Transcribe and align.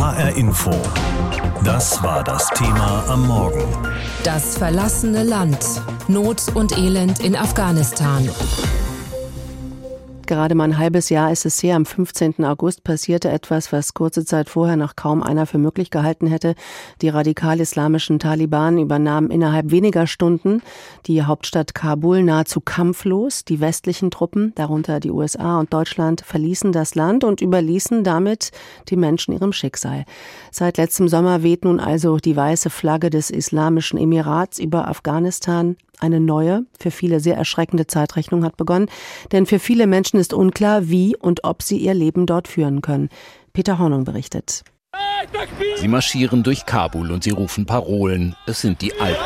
HR 0.00 0.34
Info. 0.34 0.70
Das 1.62 2.02
war 2.02 2.24
das 2.24 2.48
Thema 2.54 3.04
am 3.06 3.26
Morgen. 3.26 3.62
Das 4.24 4.56
verlassene 4.56 5.24
Land. 5.24 5.58
Not 6.08 6.44
und 6.54 6.78
Elend 6.78 7.20
in 7.20 7.36
Afghanistan. 7.36 8.26
Gerade 10.30 10.54
mal 10.54 10.62
ein 10.62 10.78
halbes 10.78 11.08
Jahr 11.08 11.32
ist 11.32 11.44
es 11.44 11.60
her. 11.60 11.74
Am 11.74 11.84
15. 11.84 12.44
August 12.44 12.84
passierte 12.84 13.28
etwas, 13.30 13.72
was 13.72 13.94
kurze 13.94 14.24
Zeit 14.24 14.48
vorher 14.48 14.76
noch 14.76 14.94
kaum 14.94 15.24
einer 15.24 15.44
für 15.44 15.58
möglich 15.58 15.90
gehalten 15.90 16.28
hätte. 16.28 16.54
Die 17.02 17.08
radikal-islamischen 17.08 18.20
Taliban 18.20 18.78
übernahmen 18.78 19.32
innerhalb 19.32 19.72
weniger 19.72 20.06
Stunden 20.06 20.62
die 21.06 21.24
Hauptstadt 21.24 21.74
Kabul 21.74 22.22
nahezu 22.22 22.60
kampflos. 22.60 23.44
Die 23.44 23.58
westlichen 23.58 24.12
Truppen, 24.12 24.52
darunter 24.54 25.00
die 25.00 25.10
USA 25.10 25.58
und 25.58 25.74
Deutschland, 25.74 26.20
verließen 26.24 26.70
das 26.70 26.94
Land 26.94 27.24
und 27.24 27.40
überließen 27.40 28.04
damit 28.04 28.52
die 28.88 28.96
Menschen 28.96 29.34
ihrem 29.34 29.52
Schicksal. 29.52 30.04
Seit 30.52 30.76
letztem 30.76 31.08
Sommer 31.08 31.42
weht 31.42 31.64
nun 31.64 31.80
also 31.80 32.18
die 32.18 32.36
weiße 32.36 32.70
Flagge 32.70 33.10
des 33.10 33.30
Islamischen 33.30 33.98
Emirats 33.98 34.60
über 34.60 34.86
Afghanistan. 34.86 35.76
Eine 36.00 36.18
neue, 36.18 36.64
für 36.78 36.90
viele 36.90 37.20
sehr 37.20 37.36
erschreckende 37.36 37.86
Zeitrechnung 37.86 38.42
hat 38.44 38.56
begonnen, 38.56 38.88
denn 39.32 39.44
für 39.46 39.58
viele 39.58 39.86
Menschen 39.86 40.18
ist 40.18 40.32
unklar, 40.32 40.88
wie 40.88 41.14
und 41.14 41.44
ob 41.44 41.62
sie 41.62 41.76
ihr 41.76 41.94
Leben 41.94 42.26
dort 42.26 42.48
führen 42.48 42.80
können. 42.80 43.10
Peter 43.52 43.78
Hornung 43.78 44.04
berichtet. 44.04 44.64
Sie 45.76 45.88
marschieren 45.88 46.42
durch 46.42 46.64
Kabul 46.64 47.10
und 47.10 47.24
sie 47.24 47.30
rufen 47.30 47.66
Parolen. 47.66 48.34
Es 48.46 48.62
sind 48.62 48.80
die 48.80 48.98
Alten. 48.98 49.20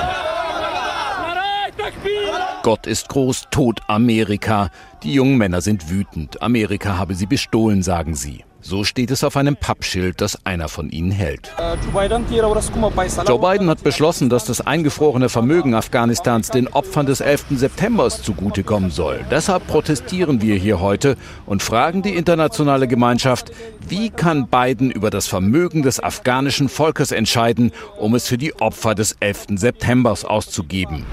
Gott 2.62 2.86
ist 2.86 3.08
groß, 3.08 3.44
Tod 3.50 3.80
Amerika. 3.88 4.70
Die 5.02 5.14
jungen 5.14 5.36
Männer 5.38 5.60
sind 5.60 5.90
wütend. 5.90 6.42
Amerika 6.42 6.96
habe 6.96 7.14
sie 7.14 7.26
bestohlen, 7.26 7.82
sagen 7.82 8.14
sie. 8.14 8.44
So 8.66 8.82
steht 8.82 9.10
es 9.10 9.22
auf 9.22 9.36
einem 9.36 9.56
Pappschild, 9.56 10.22
das 10.22 10.46
einer 10.46 10.70
von 10.70 10.88
ihnen 10.88 11.10
hält. 11.10 11.52
Joe 13.26 13.38
Biden 13.38 13.68
hat 13.68 13.84
beschlossen, 13.84 14.30
dass 14.30 14.46
das 14.46 14.62
eingefrorene 14.62 15.28
Vermögen 15.28 15.74
Afghanistans 15.74 16.48
den 16.48 16.68
Opfern 16.68 17.04
des 17.04 17.20
11. 17.20 17.44
September 17.56 18.08
zugutekommen 18.08 18.90
soll. 18.90 19.20
Deshalb 19.30 19.66
protestieren 19.66 20.40
wir 20.40 20.56
hier 20.56 20.80
heute 20.80 21.16
und 21.44 21.62
fragen 21.62 22.00
die 22.00 22.14
internationale 22.14 22.88
Gemeinschaft, 22.88 23.52
wie 23.86 24.08
kann 24.08 24.48
Biden 24.48 24.90
über 24.90 25.10
das 25.10 25.26
Vermögen 25.26 25.82
des 25.82 26.00
afghanischen 26.00 26.70
Volkes 26.70 27.12
entscheiden, 27.12 27.70
um 27.98 28.14
es 28.14 28.26
für 28.26 28.38
die 28.38 28.54
Opfer 28.62 28.94
des 28.94 29.14
11. 29.20 29.46
September 29.56 30.16
auszugeben? 30.24 31.04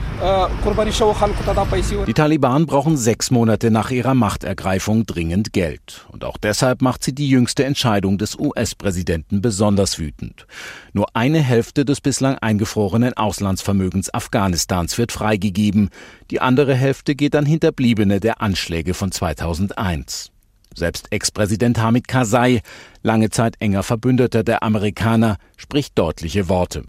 Die 2.07 2.13
Taliban 2.13 2.65
brauchen 2.65 2.95
sechs 2.95 3.29
Monate 3.29 3.71
nach 3.71 3.91
ihrer 3.91 4.13
Machtergreifung 4.13 5.05
dringend 5.05 5.51
Geld. 5.51 6.05
Und 6.09 6.23
auch 6.23 6.37
deshalb 6.37 6.81
macht 6.81 7.03
sie 7.03 7.13
die 7.13 7.40
jüngste 7.41 7.65
Entscheidung 7.65 8.19
des 8.19 8.37
US-Präsidenten 8.37 9.41
besonders 9.41 9.97
wütend. 9.97 10.45
Nur 10.93 11.07
eine 11.15 11.39
Hälfte 11.39 11.85
des 11.85 11.99
bislang 11.99 12.37
eingefrorenen 12.37 13.17
Auslandsvermögens 13.17 14.13
Afghanistans 14.13 14.99
wird 14.99 15.11
freigegeben. 15.11 15.89
Die 16.29 16.39
andere 16.39 16.75
Hälfte 16.75 17.15
geht 17.15 17.35
an 17.35 17.47
Hinterbliebene 17.47 18.19
der 18.19 18.41
Anschläge 18.41 18.93
von 18.93 19.11
2001. 19.11 20.31
Selbst 20.75 21.07
Ex-Präsident 21.11 21.79
Hamid 21.79 22.07
Karzai, 22.07 22.61
lange 23.03 23.29
Zeit 23.29 23.55
enger 23.59 23.83
Verbündeter 23.83 24.43
der 24.43 24.63
Amerikaner, 24.63 25.37
spricht 25.57 25.97
deutliche 25.97 26.47
Worte. 26.47 26.83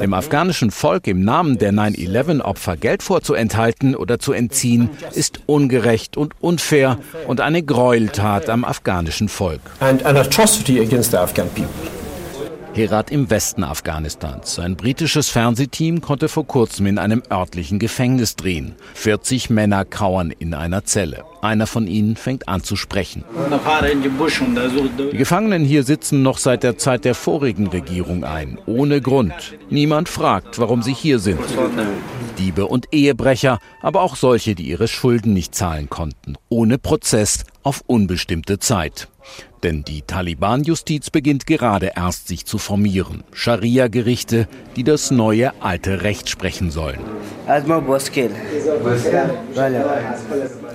Dem 0.00 0.14
afghanischen 0.14 0.70
Volk 0.70 1.06
im 1.06 1.24
Namen 1.24 1.58
der 1.58 1.72
9-11-Opfer 1.72 2.76
Geld 2.76 3.02
vorzuenthalten 3.02 3.94
oder 3.94 4.18
zu 4.18 4.32
entziehen, 4.32 4.90
ist 5.12 5.40
ungerecht 5.46 6.16
und 6.16 6.34
unfair 6.40 6.98
und 7.28 7.40
eine 7.40 7.62
Gräueltat 7.62 8.50
am 8.50 8.64
afghanischen 8.64 9.28
Volk. 9.28 9.60
Herat 12.72 13.10
im 13.10 13.30
Westen 13.30 13.64
Afghanistans. 13.64 14.60
Ein 14.60 14.76
britisches 14.76 15.28
Fernsehteam 15.28 16.00
konnte 16.00 16.28
vor 16.28 16.46
kurzem 16.46 16.86
in 16.86 16.98
einem 16.98 17.20
örtlichen 17.28 17.80
Gefängnis 17.80 18.36
drehen. 18.36 18.76
40 18.94 19.50
Männer 19.50 19.84
kauern 19.84 20.30
in 20.30 20.54
einer 20.54 20.84
Zelle. 20.84 21.24
Einer 21.42 21.66
von 21.66 21.88
ihnen 21.88 22.14
fängt 22.14 22.48
an 22.48 22.62
zu 22.62 22.76
sprechen. 22.76 23.24
Die 25.12 25.16
Gefangenen 25.16 25.64
hier 25.64 25.82
sitzen 25.82 26.22
noch 26.22 26.38
seit 26.38 26.62
der 26.62 26.78
Zeit 26.78 27.04
der 27.04 27.16
vorigen 27.16 27.66
Regierung 27.66 28.22
ein, 28.22 28.56
ohne 28.66 29.00
Grund. 29.00 29.34
Niemand 29.68 30.08
fragt, 30.08 30.60
warum 30.60 30.82
sie 30.82 30.94
hier 30.94 31.18
sind. 31.18 31.40
Diebe 32.38 32.66
und 32.66 32.86
Ehebrecher, 32.92 33.58
aber 33.82 34.02
auch 34.02 34.14
solche, 34.14 34.54
die 34.54 34.68
ihre 34.68 34.86
Schulden 34.86 35.32
nicht 35.32 35.56
zahlen 35.56 35.90
konnten, 35.90 36.36
ohne 36.48 36.78
Prozess 36.78 37.44
auf 37.64 37.82
unbestimmte 37.86 38.60
Zeit. 38.60 39.08
Denn 39.62 39.84
die 39.84 40.02
Taliban-Justiz 40.02 41.10
beginnt 41.10 41.46
gerade 41.46 41.92
erst 41.94 42.28
sich 42.28 42.46
zu 42.46 42.56
formieren. 42.56 43.24
Scharia-Gerichte, 43.32 44.48
die 44.76 44.84
das 44.84 45.10
neue 45.10 45.52
alte 45.60 46.02
Recht 46.02 46.30
sprechen 46.30 46.70
sollen. 46.70 47.00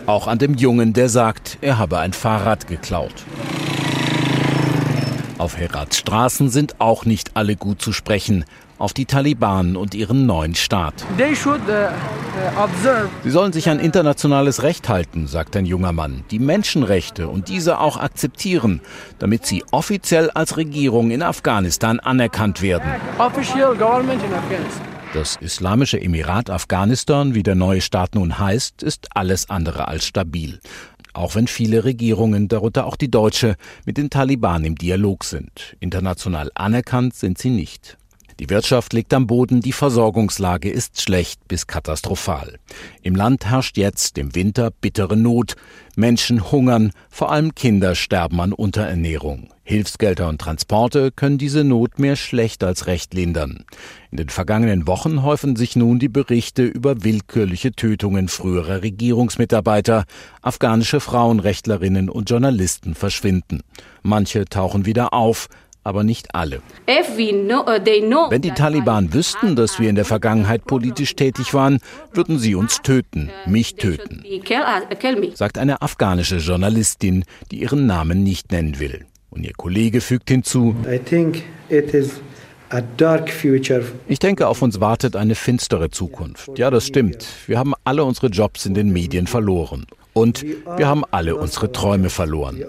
Auch 0.05 0.27
an 0.27 0.37
dem 0.37 0.53
Jungen, 0.53 0.93
der 0.93 1.09
sagt, 1.09 1.57
er 1.61 1.77
habe 1.79 1.97
ein 1.97 2.13
Fahrrad 2.13 2.67
geklaut. 2.67 3.25
Auf 5.37 5.57
Herats 5.57 5.97
Straßen 5.97 6.49
sind 6.49 6.79
auch 6.79 7.05
nicht 7.05 7.35
alle 7.35 7.55
gut 7.57 7.81
zu 7.81 7.91
sprechen 7.91 8.45
auf 8.77 8.93
die 8.93 9.05
Taliban 9.05 9.75
und 9.75 9.95
ihren 9.95 10.25
neuen 10.25 10.55
Staat. 10.55 11.05
Uh, 11.17 11.23
uh, 11.23 12.67
Sie 13.23 13.29
sollen 13.29 13.53
sich 13.53 13.69
an 13.69 13.79
internationales 13.79 14.63
Recht 14.63 14.89
halten, 14.89 15.27
sagt 15.27 15.55
ein 15.55 15.65
junger 15.65 15.93
Mann, 15.93 16.23
die 16.31 16.39
Menschenrechte 16.39 17.27
und 17.27 17.47
diese 17.47 17.79
auch 17.79 17.97
akzeptieren, 17.97 18.81
damit 19.19 19.45
sie 19.45 19.63
offiziell 19.71 20.29
als 20.29 20.57
Regierung 20.57 21.11
in 21.11 21.21
Afghanistan 21.21 21.99
anerkannt 21.99 22.61
werden. 22.61 22.89
Das 25.13 25.37
Islamische 25.37 26.01
Emirat 26.01 26.49
Afghanistan, 26.49 27.35
wie 27.35 27.43
der 27.43 27.55
neue 27.55 27.79
Staat 27.79 28.15
nun 28.15 28.37
heißt, 28.37 28.83
ist 28.83 29.07
alles 29.13 29.49
andere 29.49 29.87
als 29.87 30.05
stabil. 30.05 30.59
Auch 31.15 31.33
wenn 31.35 31.47
viele 31.47 31.85
Regierungen, 31.85 32.49
darunter 32.49 32.85
auch 32.85 32.97
die 32.97 33.09
deutsche, 33.09 33.55
mit 33.85 33.95
den 33.95 34.09
Taliban 34.09 34.65
im 34.65 34.75
Dialog 34.75 35.23
sind. 35.23 35.77
International 35.79 36.51
anerkannt 36.55 37.15
sind 37.15 37.37
sie 37.37 37.51
nicht. 37.51 37.97
Die 38.39 38.49
Wirtschaft 38.49 38.91
liegt 38.91 39.13
am 39.13 39.27
Boden, 39.27 39.61
die 39.61 39.71
Versorgungslage 39.71 40.69
ist 40.69 41.01
schlecht 41.01 41.47
bis 41.47 41.67
katastrophal. 41.67 42.59
Im 43.01 43.15
Land 43.15 43.45
herrscht 43.45 43.77
jetzt 43.77 44.17
im 44.17 44.35
Winter 44.35 44.71
bittere 44.71 45.15
Not. 45.15 45.55
Menschen 45.95 46.51
hungern, 46.51 46.91
vor 47.09 47.31
allem 47.31 47.55
Kinder 47.55 47.95
sterben 47.95 48.41
an 48.41 48.51
Unterernährung. 48.51 49.49
Hilfsgelder 49.63 50.27
und 50.27 50.41
Transporte 50.41 51.11
können 51.11 51.37
diese 51.37 51.63
Not 51.63 51.97
mehr 51.97 52.17
schlecht 52.17 52.63
als 52.63 52.87
recht 52.87 53.13
lindern. 53.13 53.63
In 54.11 54.17
den 54.17 54.29
vergangenen 54.29 54.85
Wochen 54.85 55.23
häufen 55.23 55.55
sich 55.55 55.77
nun 55.77 55.97
die 55.97 56.09
Berichte 56.09 56.63
über 56.65 57.03
willkürliche 57.03 57.71
Tötungen 57.71 58.27
früherer 58.27 58.83
Regierungsmitarbeiter. 58.83 60.03
Afghanische 60.41 60.99
Frauenrechtlerinnen 60.99 62.09
und 62.09 62.29
Journalisten 62.29 62.95
verschwinden. 62.95 63.61
Manche 64.03 64.45
tauchen 64.45 64.85
wieder 64.85 65.13
auf, 65.13 65.47
aber 65.85 66.03
nicht 66.03 66.35
alle. 66.35 66.57
Uh, 66.57 67.03
Wenn 68.29 68.41
die 68.41 68.51
Taliban 68.51 69.13
wüssten, 69.13 69.55
dass 69.55 69.79
wir 69.79 69.89
in 69.89 69.95
der 69.95 70.03
Vergangenheit 70.03 70.65
politisch 70.65 71.15
tätig 71.15 71.53
waren, 71.53 71.79
würden 72.11 72.39
sie 72.39 72.55
uns 72.55 72.81
töten, 72.81 73.29
mich 73.45 73.75
töten, 73.75 74.23
sagt 75.35 75.57
eine 75.57 75.81
afghanische 75.81 76.37
Journalistin, 76.37 77.23
die 77.51 77.61
ihren 77.61 77.85
Namen 77.85 78.23
nicht 78.23 78.51
nennen 78.51 78.79
will. 78.79 79.05
Und 79.29 79.45
ihr 79.45 79.53
Kollege 79.53 80.01
fügt 80.01 80.29
hinzu, 80.29 80.75
ich 84.07 84.19
denke, 84.19 84.47
auf 84.47 84.61
uns 84.61 84.79
wartet 84.79 85.15
eine 85.15 85.35
finstere 85.35 85.91
Zukunft. 85.91 86.57
Ja, 86.57 86.71
das 86.71 86.87
stimmt. 86.87 87.27
Wir 87.45 87.59
haben 87.59 87.73
alle 87.83 88.03
unsere 88.03 88.27
Jobs 88.27 88.65
in 88.65 88.73
den 88.73 88.91
Medien 88.91 89.27
verloren. 89.27 89.85
Und 90.13 90.43
wir 90.43 90.87
haben 90.87 91.03
alle 91.11 91.35
unsere 91.35 91.71
Träume 91.71 92.09
verloren. 92.09 92.63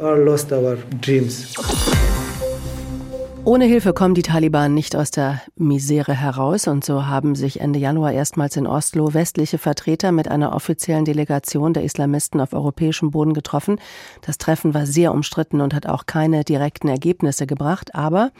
Ohne 3.46 3.66
Hilfe 3.66 3.92
kommen 3.92 4.16
die 4.16 4.22
Taliban 4.22 4.74
nicht 4.74 4.96
aus 4.96 5.12
der 5.12 5.40
Misere 5.54 6.14
heraus 6.14 6.66
und 6.66 6.84
so 6.84 7.06
haben 7.06 7.36
sich 7.36 7.60
Ende 7.60 7.78
Januar 7.78 8.10
erstmals 8.10 8.56
in 8.56 8.66
Oslo 8.66 9.14
westliche 9.14 9.56
Vertreter 9.56 10.10
mit 10.10 10.26
einer 10.26 10.52
offiziellen 10.52 11.04
Delegation 11.04 11.72
der 11.72 11.84
Islamisten 11.84 12.40
auf 12.40 12.52
europäischem 12.52 13.12
Boden 13.12 13.34
getroffen. 13.34 13.78
Das 14.20 14.38
Treffen 14.38 14.74
war 14.74 14.84
sehr 14.84 15.14
umstritten 15.14 15.60
und 15.60 15.74
hat 15.74 15.86
auch 15.86 16.06
keine 16.06 16.42
direkten 16.42 16.88
Ergebnisse 16.88 17.46
gebracht, 17.46 17.94
aber 17.94 18.32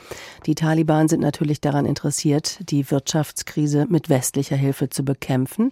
die 0.44 0.56
Taliban 0.56 1.06
sind 1.06 1.20
natürlich 1.20 1.61
daran 1.61 1.87
interessiert, 1.87 2.69
die 2.69 2.91
Wirtschaftskrise 2.91 3.87
mit 3.88 4.08
westlicher 4.08 4.56
Hilfe 4.56 4.91
zu 4.91 5.05
bekämpfen. 5.05 5.70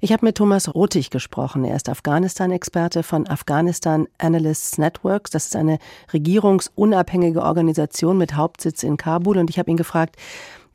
Ich 0.00 0.12
habe 0.12 0.24
mit 0.24 0.36
Thomas 0.38 0.74
Rothig 0.74 1.10
gesprochen. 1.10 1.64
Er 1.64 1.76
ist 1.76 1.90
Afghanistan-Experte 1.90 3.02
von 3.02 3.28
Afghanistan 3.28 4.08
Analysts 4.16 4.78
Networks. 4.78 5.30
Das 5.30 5.44
ist 5.44 5.56
eine 5.56 5.78
regierungsunabhängige 6.12 7.42
Organisation 7.42 8.16
mit 8.16 8.34
Hauptsitz 8.62 8.82
in 8.82 8.96
Kabul. 8.96 9.38
Und 9.38 9.50
ich 9.50 9.58
habe 9.58 9.70
ihn 9.70 9.76
gefragt, 9.76 10.16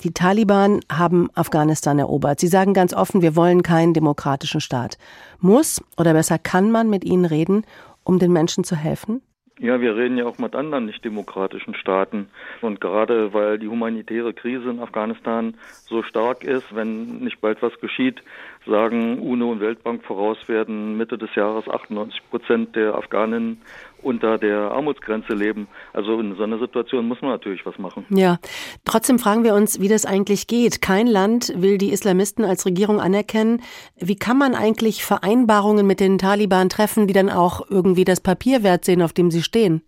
die 0.04 0.12
Taliban 0.12 0.82
haben 0.92 1.30
Afghanistan 1.34 1.98
erobert. 1.98 2.40
Sie 2.40 2.48
sagen 2.48 2.74
ganz 2.74 2.94
offen, 2.94 3.22
wir 3.22 3.36
wollen 3.36 3.64
keinen 3.64 3.94
demokratischen 3.94 4.62
Staat. 4.62 4.98
Muss 5.40 5.82
oder 5.98 6.14
besser 6.14 6.38
kann 6.38 6.70
man 6.70 6.90
mit 6.90 7.04
ihnen 7.04 7.26
reden, 7.26 7.64
um 8.04 8.20
den 8.20 8.32
Menschen 8.32 8.64
zu 8.64 8.76
helfen? 8.76 9.22
Ja, 9.60 9.82
wir 9.82 9.96
reden 9.96 10.20
ja 10.20 10.26
auch 10.26 10.38
mit 10.38 10.56
anderen 10.56 10.86
nicht-demokratischen 10.86 11.74
Staaten. 11.74 12.28
Und 12.62 12.80
gerade 12.80 13.34
weil 13.34 13.58
die 13.58 13.68
humanitäre 13.68 14.32
Krise 14.34 14.70
in 14.70 14.80
Afghanistan 14.80 15.56
so 15.86 16.04
stark 16.04 16.44
ist, 16.44 16.76
wenn 16.76 17.20
nicht 17.20 17.42
bald 17.42 17.64
was 17.64 17.80
geschieht, 17.80 18.22
sagen 18.68 19.20
UNO 19.20 19.52
und 19.52 19.60
Weltbank 19.60 20.04
voraus, 20.04 20.38
werden 20.48 20.98
Mitte 20.98 21.18
des 21.18 21.34
Jahres 21.36 21.68
98 21.68 22.22
Prozent 22.30 22.76
der 22.76 22.96
Afghanen 22.96 23.62
unter 24.02 24.38
der 24.38 24.72
Armutsgrenze 24.72 25.34
leben. 25.34 25.68
Also 25.94 26.20
in 26.20 26.36
so 26.36 26.44
einer 26.44 26.60
Situation 26.60 27.08
muss 27.08 27.22
man 27.22 27.32
natürlich 27.32 27.66
was 27.66 27.78
machen. 27.78 28.06
Ja, 28.10 28.40
trotzdem 28.86 29.20
fragen 29.20 29.44
wir 29.44 29.54
uns, 29.54 29.80
wie 29.82 29.88
das 29.88 30.06
eigentlich 30.06 30.48
geht. 30.48 30.82
Kein 30.82 31.08
Land 31.08 31.54
will 31.56 31.78
die 31.78 31.92
Islamisten 31.92 32.46
als 32.46 32.66
Regierung 32.66 33.00
anerkennen. 33.00 33.62
Wie 33.98 34.16
kann 34.16 34.38
man 34.38 34.56
eigentlich 34.56 35.04
Vereinbarungen 35.04 35.88
mit 35.88 36.00
den 36.00 36.18
Taliban 36.18 36.70
treffen, 36.70 37.08
die 37.08 37.14
dann 37.14 37.30
auch 37.30 37.62
irgendwie 37.70 38.06
das 38.06 38.22
Papier 38.22 38.64
wert 38.64 38.86
sehen, 38.86 39.02
auf 39.02 39.14
dem 39.14 39.32
sie 39.32 39.44
stehen? 39.44 39.82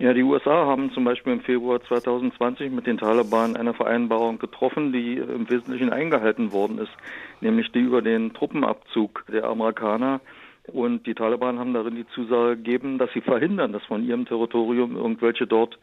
Ja, 0.00 0.14
die 0.14 0.22
USA 0.22 0.64
haben 0.64 0.90
zum 0.92 1.04
Beispiel 1.04 1.34
im 1.34 1.42
Februar 1.42 1.82
2020 1.82 2.72
mit 2.72 2.86
den 2.86 2.96
Taliban 2.96 3.54
eine 3.54 3.74
Vereinbarung 3.74 4.38
getroffen, 4.38 4.94
die 4.94 5.18
im 5.18 5.50
Wesentlichen 5.50 5.92
eingehalten 5.92 6.52
worden 6.52 6.78
ist, 6.78 6.92
nämlich 7.42 7.70
die 7.72 7.80
über 7.80 8.00
den 8.00 8.32
Truppenabzug 8.32 9.26
der 9.30 9.44
Amerikaner. 9.44 10.22
Und 10.68 11.06
die 11.06 11.12
Taliban 11.12 11.58
haben 11.58 11.74
darin 11.74 11.96
die 11.96 12.06
Zusage 12.14 12.56
gegeben, 12.56 12.96
dass 12.96 13.12
sie 13.12 13.20
verhindern, 13.20 13.74
dass 13.74 13.84
von 13.84 14.02
ihrem 14.02 14.24
Territorium 14.24 14.96
irgendwelche 14.96 15.46
dort 15.46 15.78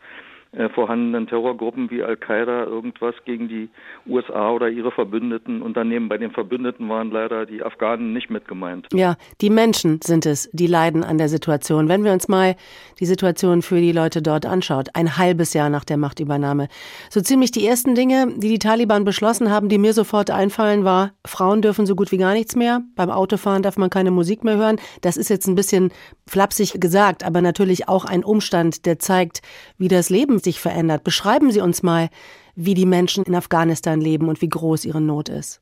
äh, 0.51 0.69
vorhandenen 0.69 1.27
Terrorgruppen 1.27 1.89
wie 1.91 2.03
Al-Qaida 2.03 2.63
irgendwas 2.63 3.15
gegen 3.25 3.47
die 3.47 3.69
USA 4.07 4.51
oder 4.51 4.69
ihre 4.69 4.91
Verbündeten 4.91 5.61
unternehmen. 5.61 6.09
Bei 6.09 6.17
den 6.17 6.31
Verbündeten 6.31 6.87
waren 6.89 7.11
leider 7.11 7.45
die 7.45 7.63
Afghanen 7.63 8.13
nicht 8.13 8.29
mit 8.29 8.47
gemeint. 8.47 8.87
Ja, 8.93 9.17
die 9.41 9.49
Menschen 9.49 9.99
sind 10.01 10.25
es, 10.25 10.49
die 10.53 10.67
leiden 10.67 11.03
an 11.03 11.17
der 11.17 11.29
Situation. 11.29 11.89
Wenn 11.89 12.03
wir 12.03 12.13
uns 12.13 12.27
mal 12.27 12.55
die 12.99 13.05
Situation 13.05 13.61
für 13.61 13.79
die 13.79 13.91
Leute 13.91 14.21
dort 14.21 14.45
anschaut, 14.45 14.89
ein 14.93 15.17
halbes 15.17 15.53
Jahr 15.53 15.69
nach 15.69 15.83
der 15.83 15.97
Machtübernahme. 15.97 16.69
So 17.09 17.21
ziemlich 17.21 17.51
die 17.51 17.67
ersten 17.67 17.95
Dinge, 17.95 18.33
die 18.37 18.49
die 18.49 18.59
Taliban 18.59 19.03
beschlossen 19.03 19.51
haben, 19.51 19.69
die 19.69 19.77
mir 19.77 19.93
sofort 19.93 20.31
einfallen, 20.31 20.83
war, 20.83 21.11
Frauen 21.25 21.61
dürfen 21.61 21.85
so 21.85 21.95
gut 21.95 22.11
wie 22.11 22.17
gar 22.17 22.33
nichts 22.33 22.55
mehr. 22.55 22.81
Beim 22.95 23.09
Autofahren 23.09 23.63
darf 23.63 23.77
man 23.77 23.89
keine 23.89 24.11
Musik 24.11 24.43
mehr 24.43 24.57
hören. 24.57 24.77
Das 25.01 25.17
ist 25.17 25.29
jetzt 25.29 25.47
ein 25.47 25.55
bisschen 25.55 25.91
flapsig 26.25 26.79
gesagt, 26.79 27.23
aber 27.23 27.41
natürlich 27.41 27.87
auch 27.87 28.05
ein 28.05 28.23
Umstand, 28.23 28.85
der 28.85 28.99
zeigt, 28.99 29.41
wie 29.77 29.87
das 29.87 30.09
Leben 30.09 30.36
sich 30.39 30.59
verändert. 30.59 31.03
Beschreiben 31.03 31.51
Sie 31.51 31.61
uns 31.61 31.83
mal, 31.83 32.09
wie 32.55 32.73
die 32.73 32.85
Menschen 32.85 33.23
in 33.23 33.35
Afghanistan 33.35 34.01
leben 34.01 34.27
und 34.29 34.41
wie 34.41 34.49
groß 34.49 34.85
ihre 34.85 35.01
Not 35.01 35.29
ist. 35.29 35.61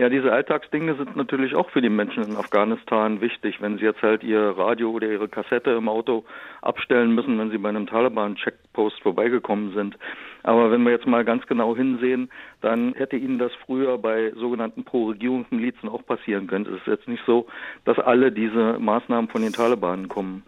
Ja, 0.00 0.08
diese 0.08 0.30
Alltagsdinge 0.30 0.94
sind 0.94 1.16
natürlich 1.16 1.56
auch 1.56 1.70
für 1.70 1.82
die 1.82 1.88
Menschen 1.88 2.22
in 2.22 2.36
Afghanistan 2.36 3.20
wichtig. 3.20 3.60
Wenn 3.60 3.78
sie 3.78 3.84
jetzt 3.84 4.00
halt 4.00 4.22
ihr 4.22 4.40
Radio 4.56 4.92
oder 4.92 5.08
ihre 5.08 5.26
Kassette 5.26 5.72
im 5.72 5.88
Auto 5.88 6.24
abstellen 6.62 7.16
müssen, 7.16 7.36
wenn 7.36 7.50
sie 7.50 7.58
bei 7.58 7.68
einem 7.68 7.88
Taliban-Checkpost 7.88 9.02
vorbeigekommen 9.02 9.74
sind. 9.74 9.98
Aber 10.44 10.70
wenn 10.70 10.84
wir 10.84 10.92
jetzt 10.92 11.08
mal 11.08 11.24
ganz 11.24 11.44
genau 11.48 11.74
hinsehen, 11.74 12.30
dann 12.60 12.94
hätte 12.94 13.16
ihnen 13.16 13.40
das 13.40 13.50
früher 13.66 13.98
bei 13.98 14.32
sogenannten 14.36 14.84
Pro-Regierungsmilizen 14.84 15.88
auch 15.88 16.06
passieren 16.06 16.46
können. 16.46 16.66
Es 16.66 16.80
ist 16.80 16.86
jetzt 16.86 17.08
nicht 17.08 17.24
so, 17.26 17.48
dass 17.84 17.98
alle 17.98 18.30
diese 18.30 18.78
Maßnahmen 18.78 19.28
von 19.28 19.42
den 19.42 19.52
Taliban 19.52 20.06
kommen. 20.06 20.44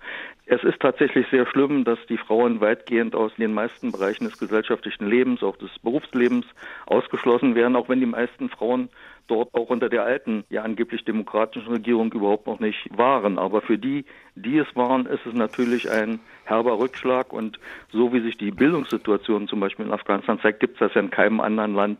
Es 0.52 0.64
ist 0.64 0.80
tatsächlich 0.80 1.28
sehr 1.30 1.46
schlimm, 1.46 1.84
dass 1.84 2.00
die 2.08 2.16
Frauen 2.16 2.60
weitgehend 2.60 3.14
aus 3.14 3.30
den 3.36 3.54
meisten 3.54 3.92
Bereichen 3.92 4.24
des 4.24 4.36
gesellschaftlichen 4.36 5.06
Lebens, 5.06 5.44
auch 5.44 5.56
des 5.56 5.70
Berufslebens 5.78 6.44
ausgeschlossen 6.86 7.54
werden, 7.54 7.76
auch 7.76 7.88
wenn 7.88 8.00
die 8.00 8.06
meisten 8.06 8.48
Frauen 8.48 8.88
dort 9.28 9.54
auch 9.54 9.70
unter 9.70 9.88
der 9.88 10.02
alten, 10.02 10.42
ja 10.50 10.62
angeblich 10.62 11.04
demokratischen 11.04 11.70
Regierung 11.70 12.12
überhaupt 12.12 12.48
noch 12.48 12.58
nicht 12.58 12.88
waren. 12.90 13.38
Aber 13.38 13.60
für 13.60 13.78
die, 13.78 14.04
die 14.34 14.58
es 14.58 14.66
waren, 14.74 15.06
ist 15.06 15.24
es 15.24 15.34
natürlich 15.34 15.88
ein 15.88 16.18
herber 16.46 16.80
Rückschlag. 16.80 17.32
Und 17.32 17.60
so 17.92 18.12
wie 18.12 18.20
sich 18.20 18.36
die 18.36 18.50
Bildungssituation 18.50 19.46
zum 19.46 19.60
Beispiel 19.60 19.86
in 19.86 19.92
Afghanistan 19.92 20.40
zeigt, 20.40 20.58
gibt 20.58 20.74
es 20.74 20.80
das 20.80 20.94
ja 20.94 21.00
in 21.00 21.10
keinem 21.10 21.38
anderen 21.38 21.74
Land 21.76 21.98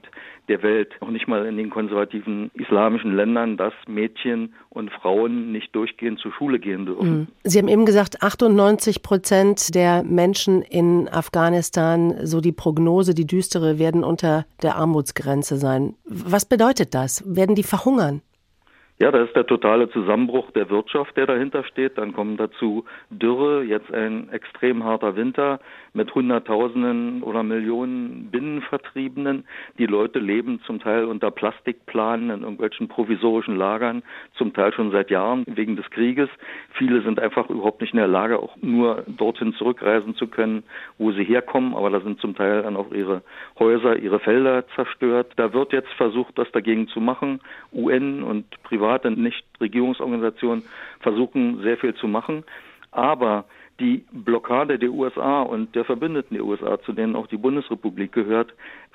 der 0.50 0.62
Welt, 0.62 0.92
noch 1.00 1.10
nicht 1.10 1.28
mal 1.28 1.46
in 1.46 1.56
den 1.56 1.70
konservativen 1.70 2.50
islamischen 2.54 3.14
Ländern, 3.14 3.56
dass 3.56 3.72
Mädchen 3.86 4.54
und 4.68 4.90
Frauen 4.90 5.52
nicht 5.52 5.74
durchgehend 5.74 6.18
zur 6.18 6.32
Schule 6.32 6.58
gehen 6.58 6.86
dürfen. 6.86 7.10
Mhm. 7.10 7.26
Sie 7.44 7.58
haben 7.58 7.68
eben 7.68 7.86
gesagt, 7.86 8.22
98 8.22 9.02
Prozent 9.02 9.74
der 9.74 10.02
Menschen 10.02 10.62
in 10.62 11.08
Afghanistan, 11.08 12.26
so 12.26 12.40
die 12.40 12.52
Prognose, 12.52 13.14
die 13.14 13.26
düstere, 13.26 13.78
werden 13.78 14.04
unter 14.04 14.44
der 14.62 14.76
Armutsgrenze 14.76 15.56
sein. 15.56 15.94
Was 16.04 16.44
bedeutet 16.44 16.94
das? 16.94 17.22
Werden 17.24 17.54
die 17.54 17.62
verhungern? 17.62 18.20
Ja, 19.02 19.10
da 19.10 19.22
ist 19.22 19.34
der 19.34 19.46
totale 19.46 19.88
Zusammenbruch 19.88 20.50
der 20.50 20.68
Wirtschaft, 20.68 21.16
der 21.16 21.24
dahinter 21.24 21.64
steht. 21.64 21.96
Dann 21.96 22.12
kommen 22.12 22.36
dazu 22.36 22.84
Dürre, 23.08 23.62
jetzt 23.62 23.90
ein 23.94 24.28
extrem 24.28 24.84
harter 24.84 25.16
Winter 25.16 25.58
mit 25.94 26.14
Hunderttausenden 26.14 27.22
oder 27.22 27.42
Millionen 27.42 28.30
Binnenvertriebenen. 28.30 29.46
Die 29.78 29.86
Leute 29.86 30.18
leben 30.18 30.60
zum 30.66 30.80
Teil 30.80 31.06
unter 31.06 31.30
Plastikplanen 31.30 32.28
in 32.28 32.42
irgendwelchen 32.42 32.88
provisorischen 32.88 33.56
Lagern, 33.56 34.02
zum 34.34 34.52
Teil 34.52 34.74
schon 34.74 34.90
seit 34.90 35.10
Jahren 35.10 35.44
wegen 35.46 35.76
des 35.76 35.88
Krieges. 35.88 36.28
Viele 36.74 37.00
sind 37.00 37.20
einfach 37.20 37.48
überhaupt 37.48 37.80
nicht 37.80 37.94
in 37.94 38.00
der 38.00 38.06
Lage, 38.06 38.38
auch 38.38 38.54
nur 38.60 39.04
dorthin 39.06 39.54
zurückreisen 39.54 40.14
zu 40.14 40.26
können, 40.26 40.62
wo 40.98 41.10
sie 41.12 41.24
herkommen. 41.24 41.74
Aber 41.74 41.88
da 41.88 42.00
sind 42.00 42.20
zum 42.20 42.34
Teil 42.34 42.64
dann 42.64 42.76
auch 42.76 42.92
ihre 42.92 43.22
Häuser, 43.58 43.96
ihre 43.96 44.20
Felder 44.20 44.68
zerstört. 44.74 45.32
Da 45.36 45.54
wird 45.54 45.72
jetzt 45.72 45.92
versucht, 45.94 46.38
das 46.38 46.52
dagegen 46.52 46.86
zu 46.88 47.00
machen. 47.00 47.40
UN 47.72 48.22
und 48.22 48.44
Privat 48.62 48.89
private 48.90 49.10
Nichtregierungsorganisationen 49.10 50.64
versuchen 51.00 51.62
sehr 51.62 51.76
viel 51.78 51.94
zu 51.94 52.08
machen. 52.08 52.44
Aber 52.90 53.44
die 53.78 54.04
Blockade 54.10 54.78
der 54.78 54.90
USA 54.90 55.42
und 55.42 55.74
der 55.74 55.84
Verbündeten 55.84 56.36
der 56.36 56.44
USA, 56.44 56.80
zu 56.80 56.92
denen 56.92 57.14
auch 57.14 57.28
die 57.28 57.36
Bundesrepublik 57.36 58.12
gehört, 58.12 58.52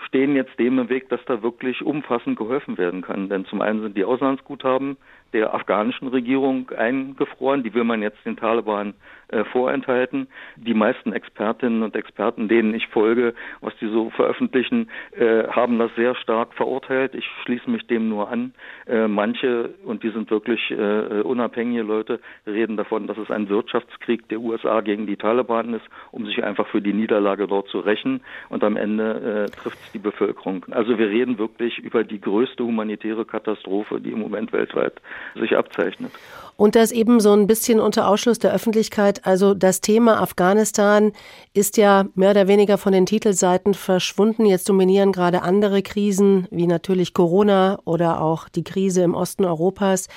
stehen 0.07 0.36
jetzt 0.36 0.57
dem 0.59 0.80
im 0.80 0.89
Weg, 0.89 1.09
dass 1.09 1.24
da 1.25 1.42
wirklich 1.42 1.81
umfassend 1.81 2.38
geholfen 2.38 2.77
werden 2.77 3.01
kann. 3.01 3.30
Denn 3.30 3.45
zum 3.45 3.62
einen 3.62 3.81
sind 3.81 3.97
die 3.97 4.06
Auslandsguthaben 4.06 4.97
der 5.33 5.53
afghanischen 5.53 6.07
Regierung 6.07 6.69
eingefroren. 6.71 7.63
Die 7.63 7.74
will 7.74 7.83
man 7.83 8.01
jetzt 8.01 8.25
den 8.25 8.38
Taliban 8.38 8.94
äh, 9.27 9.44
vorenthalten. 9.44 10.27
Die 10.56 10.74
meisten 10.74 11.12
Expertinnen 11.12 11.83
und 11.83 11.95
Experten, 11.95 12.47
denen 12.47 12.74
ich 12.74 12.88
folge, 12.88 13.33
was 13.59 13.74
die 13.81 13.88
so 13.88 14.12
veröffentlichen, 14.12 14.89
äh, 15.18 15.47
haben 15.47 15.80
das 15.80 15.94
sehr 15.95 16.15
stark 16.15 16.53
verurteilt. 16.53 17.15
Ich 17.15 17.25
schließe 17.44 17.69
mich 17.69 17.86
dem 17.88 18.07
nur 18.07 18.30
an. 18.30 18.53
Äh, 18.88 19.07
manche, 19.07 19.71
und 19.83 20.03
die 20.03 20.12
sind 20.12 20.31
wirklich 20.31 20.71
äh, 20.71 21.21
unabhängige 21.21 21.81
Leute, 21.81 22.19
reden 22.47 22.77
davon, 22.77 23.07
dass 23.07 23.18
es 23.18 23.30
ein 23.30 23.50
Wirtschaftskrieg 23.50 24.30
der 24.30 24.39
USA 24.39 24.81
gegen 24.81 25.07
die 25.07 25.18
Taliban 25.18 25.74
ist, 25.74 25.86
um 26.12 26.25
sich 26.25 26.44
einfach 26.44 26.68
für 26.68 26.81
die 26.81 26.94
Niederlage 26.94 27.47
dort 27.47 27.68
zu 27.68 27.80
rächen. 27.80 28.21
Und 28.49 28.64
am 28.64 28.78
Ende 28.78 29.47
äh, 29.49 29.52
trifft 29.52 29.80
die 29.94 29.99
Bevölkerung. 29.99 30.65
Also 30.71 30.97
wir 30.97 31.09
reden 31.09 31.37
wirklich 31.37 31.80
über 31.80 32.04
die 32.04 32.19
größte 32.19 32.63
humanitäre 32.63 33.25
Katastrophe, 33.25 33.99
die 33.99 34.11
im 34.11 34.19
Moment 34.19 34.54
weltweit 34.54 34.94
sich 35.35 35.56
abzeichnet. 35.56 36.11
Und 36.57 36.75
das 36.75 36.92
eben 36.92 37.19
so 37.19 37.33
ein 37.33 37.47
bisschen 37.47 37.80
unter 37.81 38.07
Ausschluss 38.07 38.39
der 38.39 38.54
Öffentlichkeit. 38.54 39.25
Also 39.25 39.54
das 39.54 39.81
Thema 39.81 40.21
Afghanistan 40.21 41.11
ist 41.54 41.75
ja 41.75 42.06
mehr 42.15 42.31
oder 42.31 42.47
weniger 42.47 42.77
von 42.77 42.94
den 42.94 43.06
Titelseiten 43.06 43.73
verschwunden. 43.73 44.45
Jetzt 44.45 44.69
dominieren 44.69 45.11
gerade 45.11 45.42
andere 45.42 45.81
Krisen, 45.81 46.47
wie 46.51 46.68
natürlich 46.68 47.13
Corona 47.13 47.80
oder 47.83 48.21
auch 48.21 48.47
die 48.47 48.63
Krise 48.63 49.04
im 49.04 49.15
Osten 49.15 49.44
Europas. 49.44 50.07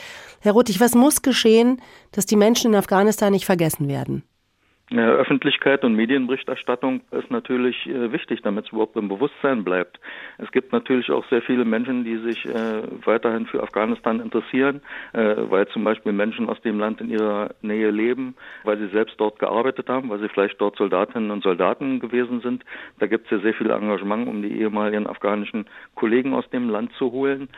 Herr 0.41 0.53
Ruttig, 0.53 0.81
was 0.81 0.95
muss 0.95 1.23
geschehen, 1.23 1.81
dass 2.13 2.27
die 2.27 2.37
Menschen 2.37 2.73
in 2.73 2.79
Afghanistan 2.79 3.33
nicht 3.33 3.47
vergessen 3.47 3.89
werden? 3.89 4.23
Öffentlichkeit 4.97 5.85
und 5.85 5.95
Medienberichterstattung 5.95 7.03
ist 7.11 7.31
natürlich 7.31 7.87
äh, 7.87 8.11
wichtig, 8.11 8.41
damit 8.43 8.65
es 8.65 8.73
überhaupt 8.73 8.97
im 8.97 9.09
Bewusstsein 9.09 9.63
bleibt. 9.63 10.01
Es 10.39 10.51
gibt 10.51 10.73
natürlich 10.73 11.11
auch 11.11 11.29
sehr 11.29 11.43
viele 11.43 11.67
Menschen, 11.67 12.05
die 12.05 12.17
sich 12.17 12.47
äh, 12.47 12.83
weiterhin 13.05 13.47
für 13.47 13.63
Afghanistan 13.63 14.21
interessieren, 14.21 14.81
äh, 15.13 15.35
weil 15.37 15.69
zum 15.69 15.85
Beispiel 15.85 16.13
Menschen 16.13 16.49
aus 16.49 16.61
dem 16.63 16.79
Land 16.79 17.03
in 17.03 17.11
ihrer 17.11 17.51
Nähe 17.61 17.91
leben, 17.91 18.35
weil 18.65 18.79
sie 18.79 18.89
selbst 18.89 19.21
dort 19.21 19.39
gearbeitet 19.39 19.91
haben, 19.91 20.09
weil 20.09 20.21
sie 20.21 20.29
vielleicht 20.29 20.59
dort 20.59 20.77
Soldatinnen 20.77 21.31
und 21.31 21.43
Soldaten 21.43 22.01
gewesen 22.01 22.41
sind. 22.41 22.65
Da 22.99 23.07
gibt 23.07 23.27
es 23.27 23.31
ja 23.33 23.39
sehr 23.41 23.55
viel 23.55 23.71
Engagement, 23.71 24.27
um 24.27 24.41
die 24.41 24.59
ehemaligen 24.59 25.07
afghanischen 25.07 25.67
Kollegen 25.97 26.33
aus 26.33 26.49
dem 26.49 26.71
Land 26.71 26.93
zu 26.95 27.13
holen. 27.13 27.51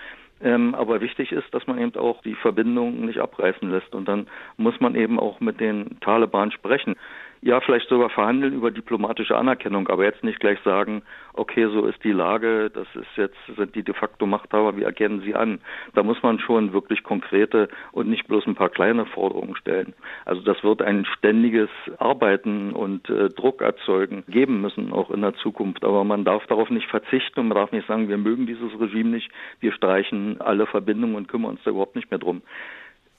Ähm, 0.43 0.75
aber 0.75 1.01
wichtig 1.01 1.33
ist, 1.33 1.53
dass 1.53 1.67
man 1.67 1.79
eben 1.79 1.95
auch 1.97 2.23
die 2.23 2.35
Verbindung 2.35 3.05
nicht 3.05 3.19
abreißen 3.19 3.71
lässt. 3.71 3.95
Und 3.95 4.07
dann 4.07 4.27
muss 4.57 4.81
man 4.81 4.95
eben 4.95 5.21
auch 5.21 5.41
mit 5.41 5.61
den 5.61 6.01
Taliban 6.01 6.51
sprechen 6.51 6.97
ja, 7.43 7.61
vielleicht 7.61 7.89
sogar 7.89 8.11
verhandeln 8.11 8.53
über 8.53 8.71
diplomatische 8.71 9.37
Anerkennung, 9.37 9.89
aber 9.89 10.05
jetzt 10.05 10.23
nicht 10.23 10.41
gleich 10.41 10.59
sagen, 10.63 11.03
okay, 11.33 11.69
so 11.73 11.87
ist 11.87 12.03
die 12.05 12.13
Lage, 12.13 12.71
das 12.71 12.87
ist 12.95 13.17
jetzt, 13.17 13.37
sind 13.57 13.75
die 13.75 13.83
de 13.83 13.95
facto 13.95 14.27
Machthaber, 14.27 14.77
wir 14.77 14.85
erkennen 14.85 15.23
sie 15.23 15.35
an. 15.35 15.61
Da 15.95 16.03
muss 16.03 16.23
man 16.23 16.39
schon 16.39 16.75
wirklich 16.75 17.03
konkrete 17.03 17.69
und 17.93 18.09
nicht 18.09 18.29
bloß 18.29 18.47
ein 18.47 18.57
paar 18.57 18.69
kleine 18.69 19.07
Forderungen 19.07 19.57
stellen. 19.57 19.95
Also 20.27 20.43
das 20.43 20.63
wird 20.63 20.83
ein 20.83 21.07
ständiges 21.07 21.71
Arbeiten 21.99 22.73
und 22.73 23.09
äh, 23.09 23.31
Druck 23.31 23.63
erzeugen 23.63 24.23
geben 24.29 24.61
müssen, 24.61 24.93
auch 24.93 25.11
in 25.11 25.23
der 25.23 25.35
Zukunft. 25.35 25.83
Aber 25.83 26.05
man 26.05 26.25
darf 26.25 26.47
darauf 26.47 26.69
nicht 26.69 26.89
verzichten 26.89 27.41
und 27.41 27.49
man 27.49 27.57
darf 27.57 27.73
nicht 27.73 27.87
sagen, 27.87 28.11
wir 28.11 28.19
mögen 28.19 28.47
dieses 28.47 28.79
Regime 28.79 29.11
nicht, 29.11 29.31
wir 29.61 29.73
streichen 29.73 30.41
alle 30.43 30.67
Verbindungen 30.67 31.17
und 31.17 31.29
kümmern 31.29 31.53
uns 31.53 31.61
da 31.65 31.71
überhaupt 31.71 31.97
nicht 31.97 32.11
mehr 32.11 32.21
drum. 32.21 32.43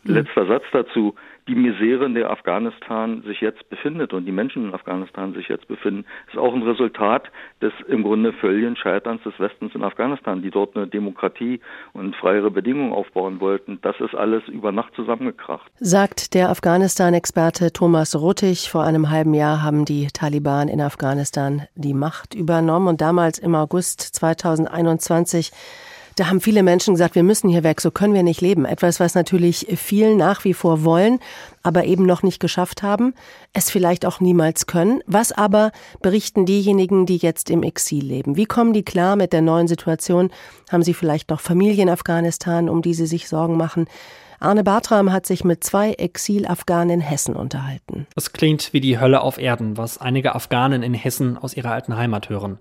Letzter 0.03 0.48
Satz 0.48 0.63
dazu 0.72 1.15
die 1.48 1.55
Misere, 1.55 2.05
in 2.05 2.13
der 2.13 2.29
Afghanistan 2.29 3.24
sich 3.24 3.41
jetzt 3.41 3.67
befindet 3.70 4.13
und 4.13 4.25
die 4.25 4.31
Menschen 4.31 4.65
in 4.67 4.74
Afghanistan 4.74 5.34
sich 5.34 5.48
jetzt 5.48 5.67
befinden, 5.67 6.05
ist 6.27 6.38
auch 6.38 6.53
ein 6.53 6.62
Resultat 6.62 7.29
des 7.62 7.74
im 7.88 8.03
Grunde 8.03 8.31
völligen 8.34 8.75
Scheiterns 8.75 9.24
des 9.24 9.38
Westens 9.39 9.74
in 9.74 9.84
Afghanistan, 9.84 10.41
die 10.41 10.51
dort 10.51 10.75
eine 10.75 10.88
Demokratie 10.88 11.60
und 11.93 12.15
freiere 12.15 12.51
Bedingungen 12.51 12.93
aufbauen 12.93 13.39
wollten. 13.39 13.79
Das 13.81 14.00
ist 14.00 14.15
alles 14.15 14.48
über 14.48 14.72
Nacht 14.72 14.93
zusammengekracht. 14.96 15.72
Sagt 15.79 16.34
der 16.36 16.50
Afghanistan-Experte 16.50 17.74
Thomas 17.74 18.15
Ruttig. 18.15 18.70
Vor 18.70 18.84
einem 18.84 19.10
halben 19.10 19.34
Jahr 19.34 19.63
haben 19.63 19.86
die 19.86 20.08
Taliban 20.13 20.67
in 20.67 20.79
Afghanistan 20.79 21.63
die 21.75 21.93
Macht 21.93 22.36
übernommen 22.36 22.88
und 22.88 23.01
damals 23.01 23.39
im 23.39 23.55
August 23.55 24.01
2021 24.01 25.51
da 26.22 26.28
haben 26.28 26.40
viele 26.40 26.62
Menschen 26.62 26.94
gesagt, 26.94 27.16
wir 27.16 27.24
müssen 27.24 27.50
hier 27.50 27.63
weg, 27.63 27.82
so 27.82 27.90
können 27.90 28.13
wir 28.13 28.22
nicht 28.22 28.42
leben. 28.42 28.66
Etwas, 28.66 29.00
was 29.00 29.16
natürlich 29.16 29.66
vielen 29.75 30.18
nach 30.18 30.44
wie 30.46 30.54
vor 30.54 30.84
wollen, 30.84 31.18
aber 31.63 31.86
eben 31.86 32.06
noch 32.06 32.22
nicht 32.22 32.40
geschafft 32.40 32.84
haben, 32.84 33.16
es 33.54 33.72
vielleicht 33.72 34.06
auch 34.06 34.20
niemals 34.20 34.68
können. 34.68 35.01
Was 35.08 35.32
aber 35.32 35.72
berichten 36.04 36.46
diejenigen, 36.46 37.08
die 37.08 37.18
jetzt 37.18 37.50
im 37.50 37.63
Exil 37.63 38.06
leben? 38.06 38.38
Wie 38.38 38.46
kommen 38.46 38.72
die 38.72 38.84
klar 38.84 39.16
mit 39.16 39.34
der 39.34 39.42
neuen 39.42 39.68
Situation? 39.68 40.30
Haben 40.72 40.84
sie 40.84 40.94
vielleicht 40.94 41.32
noch 41.32 41.42
Familie 41.42 41.82
in 41.82 41.90
Afghanistan, 41.90 42.70
um 42.70 42.84
die 42.84 42.94
sie 42.94 43.08
sich 43.08 43.28
Sorgen 43.28 43.58
machen? 43.58 43.88
Arne 44.40 44.63
Bartram 44.63 45.12
hat 45.12 45.25
sich 45.25 45.44
mit 45.44 45.63
zwei 45.63 45.94
Exil-Afghanen 45.94 46.92
in 46.92 47.01
Hessen 47.01 47.36
unterhalten. 47.36 48.06
Es 48.16 48.32
klingt 48.32 48.74
wie 48.74 48.80
die 48.80 49.00
Hölle 49.00 49.22
auf 49.22 49.40
Erden, 49.40 49.75
was 49.75 49.98
einige 49.98 50.36
Afghanen 50.36 50.84
in 50.84 50.94
Hessen 50.94 51.36
aus 51.36 51.58
ihrer 51.58 51.72
alten 51.72 51.98
Heimat 51.98 52.30
hören 52.30 52.60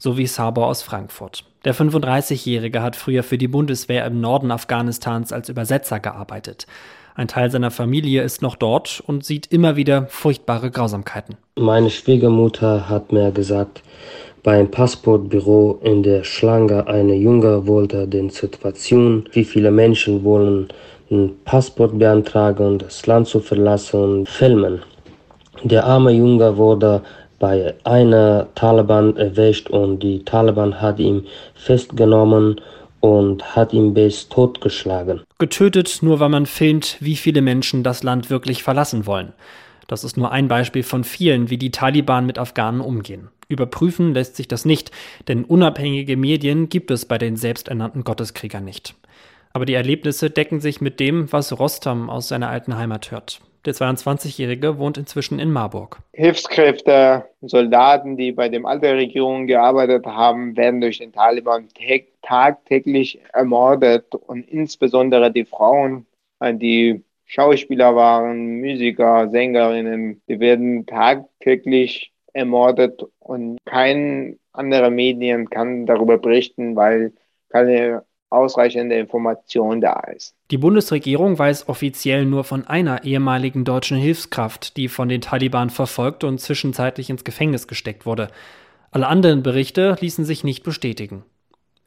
so 0.00 0.16
wie 0.16 0.26
Sabor 0.26 0.66
aus 0.66 0.82
Frankfurt. 0.82 1.44
Der 1.64 1.74
35-Jährige 1.74 2.82
hat 2.82 2.96
früher 2.96 3.22
für 3.22 3.36
die 3.36 3.48
Bundeswehr 3.48 4.06
im 4.06 4.20
Norden 4.20 4.50
Afghanistans 4.50 5.30
als 5.30 5.50
Übersetzer 5.50 6.00
gearbeitet. 6.00 6.66
Ein 7.14 7.28
Teil 7.28 7.50
seiner 7.50 7.70
Familie 7.70 8.22
ist 8.22 8.40
noch 8.40 8.56
dort 8.56 9.02
und 9.06 9.26
sieht 9.26 9.52
immer 9.52 9.76
wieder 9.76 10.06
furchtbare 10.08 10.70
Grausamkeiten. 10.70 11.36
Meine 11.56 11.90
Schwiegermutter 11.90 12.88
hat 12.88 13.12
mir 13.12 13.30
gesagt, 13.30 13.82
beim 14.42 14.70
Passportbüro 14.70 15.80
in 15.82 16.02
der 16.02 16.24
Schlange 16.24 16.86
eine 16.86 17.14
Junge 17.14 17.66
wollte 17.66 18.08
den 18.08 18.30
Situation, 18.30 19.28
wie 19.32 19.44
viele 19.44 19.70
Menschen 19.70 20.24
wollen 20.24 20.68
ein 21.10 21.32
Passport 21.44 21.98
beantragen, 21.98 22.78
das 22.78 23.06
Land 23.06 23.26
zu 23.26 23.40
verlassen, 23.40 24.24
filmen. 24.24 24.80
Der 25.62 25.84
arme 25.84 26.12
Junge 26.12 26.56
wurde 26.56 27.02
bei 27.40 27.74
einer 27.84 28.46
Taliban 28.54 29.16
erwischt 29.16 29.68
und 29.68 30.00
die 30.00 30.24
Taliban 30.24 30.80
hat 30.80 31.00
ihn 31.00 31.26
festgenommen 31.54 32.60
und 33.00 33.56
hat 33.56 33.72
ihn 33.72 33.94
bis 33.94 34.28
tot 34.28 34.60
geschlagen. 34.60 35.22
Getötet, 35.38 35.98
nur 36.02 36.20
weil 36.20 36.28
man 36.28 36.46
filmt, 36.46 36.98
wie 37.00 37.16
viele 37.16 37.40
Menschen 37.40 37.82
das 37.82 38.04
Land 38.04 38.30
wirklich 38.30 38.62
verlassen 38.62 39.06
wollen. 39.06 39.32
Das 39.88 40.04
ist 40.04 40.16
nur 40.16 40.30
ein 40.30 40.46
Beispiel 40.46 40.84
von 40.84 41.02
vielen, 41.02 41.50
wie 41.50 41.58
die 41.58 41.72
Taliban 41.72 42.26
mit 42.26 42.38
Afghanen 42.38 42.80
umgehen. 42.80 43.28
Überprüfen 43.48 44.14
lässt 44.14 44.36
sich 44.36 44.46
das 44.46 44.64
nicht, 44.64 44.92
denn 45.26 45.44
unabhängige 45.44 46.16
Medien 46.16 46.68
gibt 46.68 46.92
es 46.92 47.06
bei 47.06 47.18
den 47.18 47.36
selbsternannten 47.36 48.04
Gotteskriegern 48.04 48.64
nicht. 48.64 48.94
Aber 49.52 49.64
die 49.64 49.74
Erlebnisse 49.74 50.30
decken 50.30 50.60
sich 50.60 50.80
mit 50.80 51.00
dem, 51.00 51.32
was 51.32 51.58
Rostam 51.58 52.08
aus 52.08 52.28
seiner 52.28 52.50
alten 52.50 52.76
Heimat 52.76 53.10
hört. 53.10 53.40
Der 53.66 53.74
22-Jährige 53.74 54.78
wohnt 54.78 54.96
inzwischen 54.96 55.38
in 55.38 55.52
Marburg. 55.52 55.98
Hilfskräfte, 56.14 57.26
Soldaten, 57.42 58.16
die 58.16 58.32
bei 58.32 58.48
dem 58.48 58.64
alten 58.64 58.86
Regierung 58.86 59.46
gearbeitet 59.46 60.06
haben, 60.06 60.56
werden 60.56 60.80
durch 60.80 60.98
den 60.98 61.12
Taliban 61.12 61.68
tagtäglich 62.22 63.20
ermordet 63.32 64.14
und 64.14 64.48
insbesondere 64.48 65.30
die 65.30 65.44
Frauen, 65.44 66.06
die 66.42 67.04
Schauspieler 67.26 67.94
waren, 67.94 68.60
Musiker, 68.60 69.28
Sängerinnen, 69.28 70.22
die 70.26 70.40
werden 70.40 70.86
tagtäglich 70.86 72.12
ermordet 72.32 73.04
und 73.18 73.58
kein 73.66 74.38
anderer 74.52 74.90
Medien 74.90 75.48
kann 75.50 75.86
darüber 75.86 76.18
berichten, 76.18 76.76
weil 76.76 77.12
keine 77.50 78.04
ausreichende 78.30 78.96
Information 78.96 79.80
da 79.80 80.00
ist. 80.14 80.34
Die 80.50 80.58
Bundesregierung 80.58 81.38
weiß 81.38 81.68
offiziell 81.68 82.24
nur 82.24 82.44
von 82.44 82.66
einer 82.66 83.04
ehemaligen 83.04 83.64
deutschen 83.64 83.98
Hilfskraft, 83.98 84.76
die 84.76 84.88
von 84.88 85.08
den 85.08 85.20
Taliban 85.20 85.70
verfolgt 85.70 86.24
und 86.24 86.40
zwischenzeitlich 86.40 87.10
ins 87.10 87.24
Gefängnis 87.24 87.66
gesteckt 87.66 88.06
wurde. 88.06 88.28
Alle 88.92 89.08
anderen 89.08 89.42
Berichte 89.42 89.96
ließen 90.00 90.24
sich 90.24 90.44
nicht 90.44 90.62
bestätigen. 90.62 91.24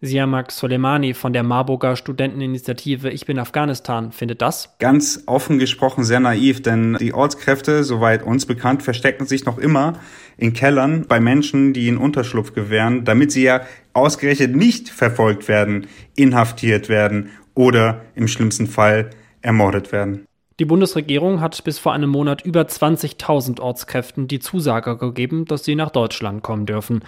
Siamak 0.06 0.52
Soleimani 0.52 1.14
von 1.14 1.32
der 1.32 1.44
Marburger 1.44 1.96
Studenteninitiative 1.96 3.10
Ich 3.10 3.26
bin 3.26 3.40
Afghanistan 3.40 4.12
findet 4.12 4.42
das 4.42 4.76
ganz 4.80 5.24
offen 5.28 5.60
gesprochen 5.60 6.04
sehr 6.04 6.20
naiv, 6.20 6.62
denn 6.62 6.98
die 7.00 7.14
Ortskräfte, 7.14 7.86
soweit 7.86 8.22
uns 8.22 8.46
bekannt, 8.46 8.84
verstecken 8.84 9.26
sich 9.26 9.46
noch 9.46 9.58
immer 9.58 9.94
in 10.36 10.52
Kellern 10.52 11.06
bei 11.08 11.22
Menschen, 11.22 11.72
die 11.72 11.88
ihnen 11.88 11.98
Unterschlupf 11.98 12.54
gewähren, 12.54 13.06
damit 13.06 13.32
sie 13.32 13.44
ja 13.44 13.62
ausgerechnet 13.94 14.56
nicht 14.56 14.90
verfolgt 14.90 15.48
werden, 15.48 15.88
inhaftiert 16.16 16.90
werden 16.90 17.30
oder 17.56 18.02
im 18.16 18.28
schlimmsten 18.28 18.68
Fall 18.68 19.12
ermordet 19.42 19.92
werden. 19.92 20.26
Die 20.60 20.66
Bundesregierung 20.66 21.42
hat 21.42 21.64
bis 21.64 21.80
vor 21.80 21.94
einem 21.94 22.10
Monat 22.10 22.44
über 22.46 22.62
20.000 22.62 23.60
Ortskräften 23.60 24.28
die 24.28 24.40
Zusage 24.40 24.98
gegeben, 24.98 25.46
dass 25.46 25.64
sie 25.64 25.76
nach 25.76 25.90
Deutschland 25.90 26.44
kommen 26.44 26.66
dürfen. 26.66 27.04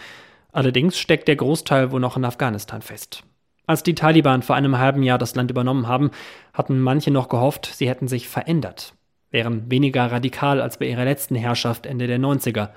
Allerdings 0.52 0.98
steckt 0.98 1.28
der 1.28 1.36
Großteil 1.36 1.92
wohl 1.92 2.00
noch 2.00 2.18
in 2.18 2.26
Afghanistan 2.26 2.82
fest. 2.82 3.24
Als 3.68 3.84
die 3.84 3.96
Taliban 3.96 4.42
vor 4.42 4.56
einem 4.56 4.78
halben 4.78 5.04
Jahr 5.04 5.18
das 5.18 5.36
Land 5.36 5.52
übernommen 5.52 5.88
haben, 5.88 6.12
hatten 6.54 6.80
manche 6.80 7.12
noch 7.12 7.30
gehofft, 7.30 7.72
sie 7.74 7.90
hätten 7.90 8.08
sich 8.08 8.28
verändert, 8.28 8.94
wären 9.32 9.70
weniger 9.70 10.12
radikal 10.12 10.62
als 10.62 10.78
bei 10.78 10.86
ihrer 10.86 11.06
letzten 11.06 11.36
Herrschaft 11.36 11.86
Ende 11.86 12.08
der 12.08 12.20
90er. 12.20 12.70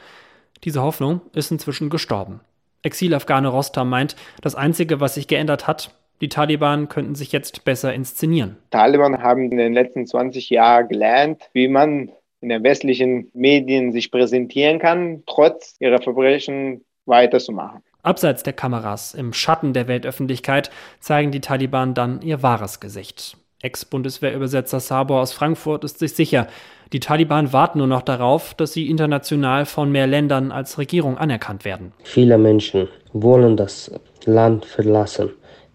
Diese 0.65 0.83
Hoffnung 0.83 1.21
ist 1.33 1.51
inzwischen 1.51 1.91
gestorben. 1.91 2.41
Exil-Afghane 2.83 3.49
Rostam 3.49 3.89
meint, 3.89 4.17
das 4.41 4.55
Einzige, 4.55 5.01
was 5.01 5.15
sich 5.15 5.27
geändert 5.27 5.67
hat, 5.67 5.95
die 6.21 6.29
Taliban 6.29 6.89
könnten 6.89 7.15
sich 7.15 7.33
jetzt 7.33 7.65
besser 7.65 7.95
inszenieren. 7.95 8.57
Taliban 8.71 9.23
haben 9.23 9.51
in 9.51 9.57
den 9.57 9.73
letzten 9.73 10.07
20 10.07 10.51
Jahren 10.51 10.89
gelernt, 10.89 11.49
wie 11.53 11.69
man 11.69 12.11
in 12.41 12.49
den 12.49 12.63
westlichen 12.63 13.31
Medien 13.35 13.93
sich 13.93 14.11
präsentieren 14.11 14.79
kann, 14.79 15.23
trotz 15.27 15.77
ihrer 15.81 16.01
Verbrechen 16.01 16.85
weiterzumachen. 17.07 17.83
Abseits 18.03 18.43
der 18.43 18.53
Kameras, 18.53 19.15
im 19.15 19.33
Schatten 19.33 19.73
der 19.73 19.89
Weltöffentlichkeit, 19.89 20.71
zeigen 21.01 21.31
die 21.31 21.41
Taliban 21.41 21.95
dann 21.95 22.23
ihr 22.23 22.43
wahres 22.43 22.81
Gesicht. 22.81 23.37
Ex-Bundeswehrübersetzer 23.61 24.81
Sabor 24.81 25.21
aus 25.21 25.33
Frankfurt 25.33 25.85
ist 25.85 25.99
sich 25.99 26.15
sicher, 26.15 26.47
die 26.93 27.01
Taliban 27.01 27.53
warten 27.53 27.79
nur 27.79 27.87
noch 27.87 28.03
darauf, 28.03 28.55
dass 28.55 28.73
sie 28.73 28.89
international 28.89 29.67
von 29.67 29.91
mehr 29.91 30.07
Ländern 30.07 30.53
als 30.53 30.79
Regierung 30.79 31.19
anerkannt 31.19 31.65
werden. 31.65 31.93
Viele 32.05 32.39
Menschen 32.39 32.89
wollen 33.13 33.57
das 33.57 33.91
Land 34.25 34.65
verlassen. 34.65 35.31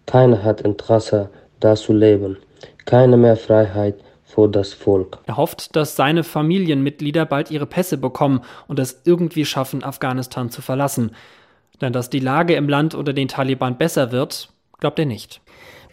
Keiner 0.06 0.42
hat 0.42 0.62
Interesse, 0.62 1.30
da 1.60 1.76
zu 1.76 1.92
leben. 1.92 2.38
Keine 2.84 3.16
mehr 3.16 3.36
Freiheit, 3.36 3.96
vor 4.34 4.50
das 4.50 4.72
Volk. 4.72 5.18
Er 5.26 5.36
hofft, 5.36 5.76
dass 5.76 5.94
seine 5.94 6.24
Familienmitglieder 6.24 7.24
bald 7.24 7.50
ihre 7.50 7.66
Pässe 7.66 7.96
bekommen 7.98 8.40
und 8.66 8.78
es 8.80 9.02
irgendwie 9.04 9.44
schaffen, 9.44 9.84
Afghanistan 9.84 10.50
zu 10.50 10.60
verlassen. 10.60 11.12
Denn 11.80 11.92
dass 11.92 12.10
die 12.10 12.18
Lage 12.18 12.54
im 12.54 12.68
Land 12.68 12.94
unter 12.94 13.12
den 13.12 13.28
Taliban 13.28 13.78
besser 13.78 14.10
wird, 14.10 14.48
glaubt 14.80 14.98
er 14.98 15.06
nicht. 15.06 15.40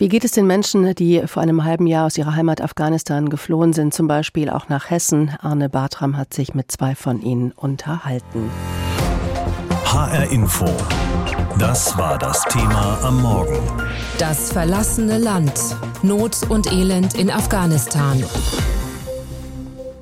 Wie 0.02 0.10
geht 0.10 0.26
es 0.26 0.32
den 0.32 0.48
Menschen, 0.48 0.96
die 0.96 1.22
vor 1.28 1.44
einem 1.44 1.64
halben 1.64 1.86
Jahr 1.86 2.08
aus 2.08 2.18
ihrer 2.18 2.34
Heimat 2.34 2.60
Afghanistan 2.60 3.30
geflohen 3.30 3.72
sind, 3.72 3.94
zum 3.94 4.08
Beispiel 4.08 4.50
auch 4.50 4.68
nach 4.68 4.90
Hessen? 4.90 5.30
Arne 5.40 5.70
Bartram 5.70 6.18
hat 6.18 6.34
sich 6.34 6.56
mit 6.56 6.72
zwei 6.72 6.96
von 6.96 7.22
ihnen 7.22 7.52
unterhalten. 7.52 8.50
HR 9.86 10.32
Info. 10.32 10.66
Das 11.60 11.96
war 12.00 12.18
das 12.18 12.44
Thema 12.46 12.98
am 13.04 13.22
Morgen. 13.22 13.60
Das 14.18 14.52
verlassene 14.52 15.20
Land. 15.20 15.54
Not 16.02 16.50
und 16.50 16.74
Elend 16.74 17.14
in 17.14 17.30
Afghanistan. 17.30 18.24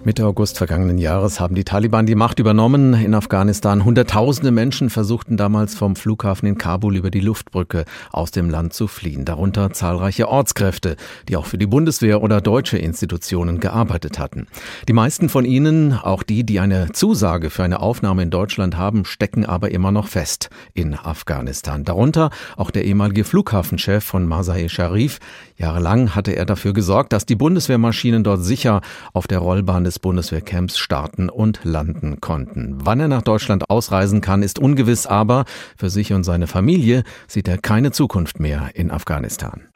Mitte 0.05 0.25
August 0.25 0.57
vergangenen 0.57 0.97
Jahres 0.97 1.41
haben 1.41 1.55
die 1.55 1.65
Taliban 1.65 2.05
die 2.05 2.15
Macht 2.15 2.39
übernommen 2.39 2.93
in 2.93 3.13
Afghanistan. 3.13 3.83
Hunderttausende 3.83 4.49
Menschen 4.49 4.89
versuchten 4.89 5.35
damals 5.35 5.75
vom 5.75 5.97
Flughafen 5.97 6.47
in 6.47 6.57
Kabul 6.57 6.95
über 6.95 7.11
die 7.11 7.19
Luftbrücke 7.19 7.83
aus 8.09 8.31
dem 8.31 8.49
Land 8.49 8.73
zu 8.73 8.87
fliehen. 8.87 9.25
Darunter 9.25 9.73
zahlreiche 9.73 10.29
Ortskräfte, 10.29 10.95
die 11.27 11.35
auch 11.35 11.45
für 11.45 11.57
die 11.57 11.65
Bundeswehr 11.65 12.23
oder 12.23 12.39
deutsche 12.39 12.77
Institutionen 12.77 13.59
gearbeitet 13.59 14.19
hatten. 14.19 14.47
Die 14.87 14.93
meisten 14.93 15.27
von 15.27 15.43
ihnen, 15.43 15.91
auch 15.91 16.23
die, 16.23 16.45
die 16.45 16.61
eine 16.61 16.93
Zusage 16.93 17.49
für 17.49 17.63
eine 17.63 17.81
Aufnahme 17.81 18.23
in 18.23 18.29
Deutschland 18.29 18.77
haben, 18.77 19.03
stecken 19.03 19.45
aber 19.45 19.71
immer 19.71 19.91
noch 19.91 20.07
fest 20.07 20.49
in 20.73 20.95
Afghanistan. 20.95 21.83
Darunter 21.83 22.29
auch 22.55 22.71
der 22.71 22.85
ehemalige 22.85 23.25
Flughafenchef 23.25 24.05
von 24.05 24.25
Masai 24.25 24.69
Sharif. 24.69 25.19
Jahrelang 25.59 26.15
hatte 26.15 26.31
er 26.37 26.45
dafür 26.45 26.71
gesorgt, 26.71 27.11
dass 27.11 27.25
die 27.25 27.35
Bundeswehrmaschinen 27.35 28.23
dort 28.23 28.41
sicher 28.41 28.79
auf 29.11 29.27
der 29.27 29.39
Rollbahn 29.39 29.83
des 29.83 29.99
Bundeswehrcamps 29.99 30.79
starten 30.79 31.29
und 31.29 31.59
landen 31.63 32.21
konnten. 32.21 32.77
Wann 32.81 33.01
er 33.01 33.09
nach 33.09 33.23
Deutschland 33.23 33.69
ausreisen 33.69 34.21
kann, 34.21 34.41
ist 34.41 34.57
ungewiss, 34.57 35.05
aber 35.05 35.43
für 35.77 35.89
sich 35.89 36.13
und 36.13 36.23
seine 36.23 36.47
Familie 36.47 37.03
sieht 37.27 37.49
er 37.49 37.57
keine 37.57 37.91
Zukunft 37.91 38.39
mehr 38.39 38.69
in 38.73 38.89
Afghanistan. 38.89 39.67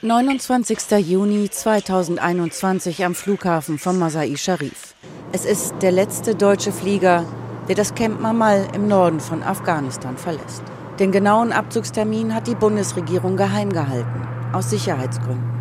29. 0.00 0.78
Juni 1.06 1.50
2021 1.50 3.04
am 3.04 3.14
Flughafen 3.14 3.78
von 3.78 3.98
Masai 3.98 4.34
Sharif. 4.36 4.94
Es 5.32 5.44
ist 5.44 5.74
der 5.82 5.92
letzte 5.92 6.34
deutsche 6.34 6.72
Flieger, 6.72 7.26
der 7.68 7.74
das 7.74 7.94
Camp 7.94 8.22
Mamal 8.22 8.66
im 8.74 8.88
Norden 8.88 9.20
von 9.20 9.42
Afghanistan 9.42 10.16
verlässt. 10.16 10.62
Den 10.98 11.12
genauen 11.12 11.52
Abzugstermin 11.52 12.34
hat 12.34 12.46
die 12.46 12.54
Bundesregierung 12.54 13.36
geheim 13.36 13.70
gehalten, 13.70 14.26
aus 14.52 14.70
Sicherheitsgründen. 14.70 15.60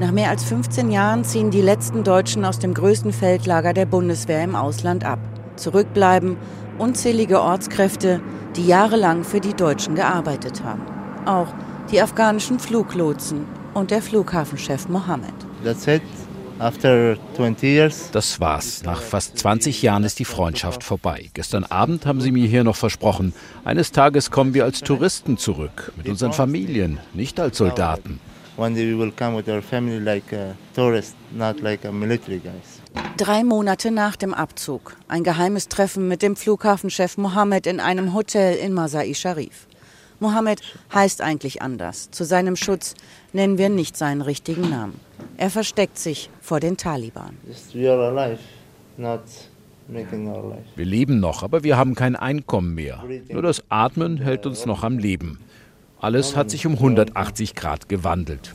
Nach 0.00 0.12
mehr 0.12 0.30
als 0.30 0.44
15 0.44 0.90
Jahren 0.90 1.24
ziehen 1.24 1.50
die 1.50 1.60
letzten 1.60 2.04
Deutschen 2.04 2.44
aus 2.44 2.58
dem 2.58 2.72
größten 2.72 3.12
Feldlager 3.12 3.72
der 3.72 3.86
Bundeswehr 3.86 4.44
im 4.44 4.54
Ausland 4.54 5.04
ab. 5.04 5.18
Zurückbleiben 5.56 6.36
unzählige 6.78 7.40
Ortskräfte, 7.40 8.20
die 8.56 8.66
jahrelang 8.66 9.24
für 9.24 9.40
die 9.40 9.54
Deutschen 9.54 9.94
gearbeitet 9.94 10.62
haben. 10.62 10.82
Auch 11.26 11.48
die 11.90 12.00
afghanischen 12.00 12.58
Fluglotsen 12.58 13.46
und 13.74 13.90
der 13.90 14.02
Flughafenchef 14.02 14.88
Mohammed. 14.88 15.34
Das 15.64 15.86
war's. 18.40 18.82
Nach 18.82 19.00
fast 19.00 19.38
20 19.38 19.80
Jahren 19.80 20.02
ist 20.02 20.18
die 20.18 20.24
Freundschaft 20.24 20.82
vorbei. 20.82 21.30
Gestern 21.32 21.62
Abend 21.62 22.04
haben 22.04 22.20
sie 22.20 22.32
mir 22.32 22.48
hier 22.48 22.64
noch 22.64 22.74
versprochen, 22.74 23.32
eines 23.64 23.92
Tages 23.92 24.32
kommen 24.32 24.54
wir 24.54 24.64
als 24.64 24.80
Touristen 24.80 25.38
zurück, 25.38 25.92
mit 25.96 26.08
unseren 26.08 26.32
Familien, 26.32 26.98
nicht 27.14 27.38
als 27.38 27.58
Soldaten. 27.58 28.18
Drei 33.16 33.44
Monate 33.44 33.92
nach 33.92 34.16
dem 34.16 34.34
Abzug. 34.34 34.96
Ein 35.06 35.22
geheimes 35.22 35.68
Treffen 35.68 36.08
mit 36.08 36.22
dem 36.22 36.34
Flughafenchef 36.34 37.18
Mohammed 37.18 37.68
in 37.68 37.78
einem 37.78 38.14
Hotel 38.14 38.56
in 38.56 38.72
Masai 38.72 39.14
Sharif. 39.14 39.68
Mohammed 40.20 40.60
heißt 40.92 41.22
eigentlich 41.22 41.62
anders. 41.62 42.10
Zu 42.10 42.24
seinem 42.24 42.56
Schutz 42.56 42.94
nennen 43.32 43.56
wir 43.56 43.68
nicht 43.68 43.96
seinen 43.96 44.20
richtigen 44.20 44.68
Namen. 44.68 44.98
Er 45.36 45.50
versteckt 45.50 45.98
sich 45.98 46.28
vor 46.40 46.58
den 46.58 46.76
Taliban. 46.76 47.36
Wir 50.76 50.84
leben 50.84 51.20
noch, 51.20 51.42
aber 51.42 51.62
wir 51.62 51.76
haben 51.76 51.94
kein 51.94 52.16
Einkommen 52.16 52.74
mehr. 52.74 53.04
Nur 53.30 53.42
das 53.42 53.62
Atmen 53.68 54.18
hält 54.18 54.44
uns 54.44 54.66
noch 54.66 54.82
am 54.82 54.98
Leben. 54.98 55.38
Alles 56.00 56.36
hat 56.36 56.50
sich 56.50 56.66
um 56.66 56.74
180 56.74 57.54
Grad 57.54 57.88
gewandelt. 57.88 58.54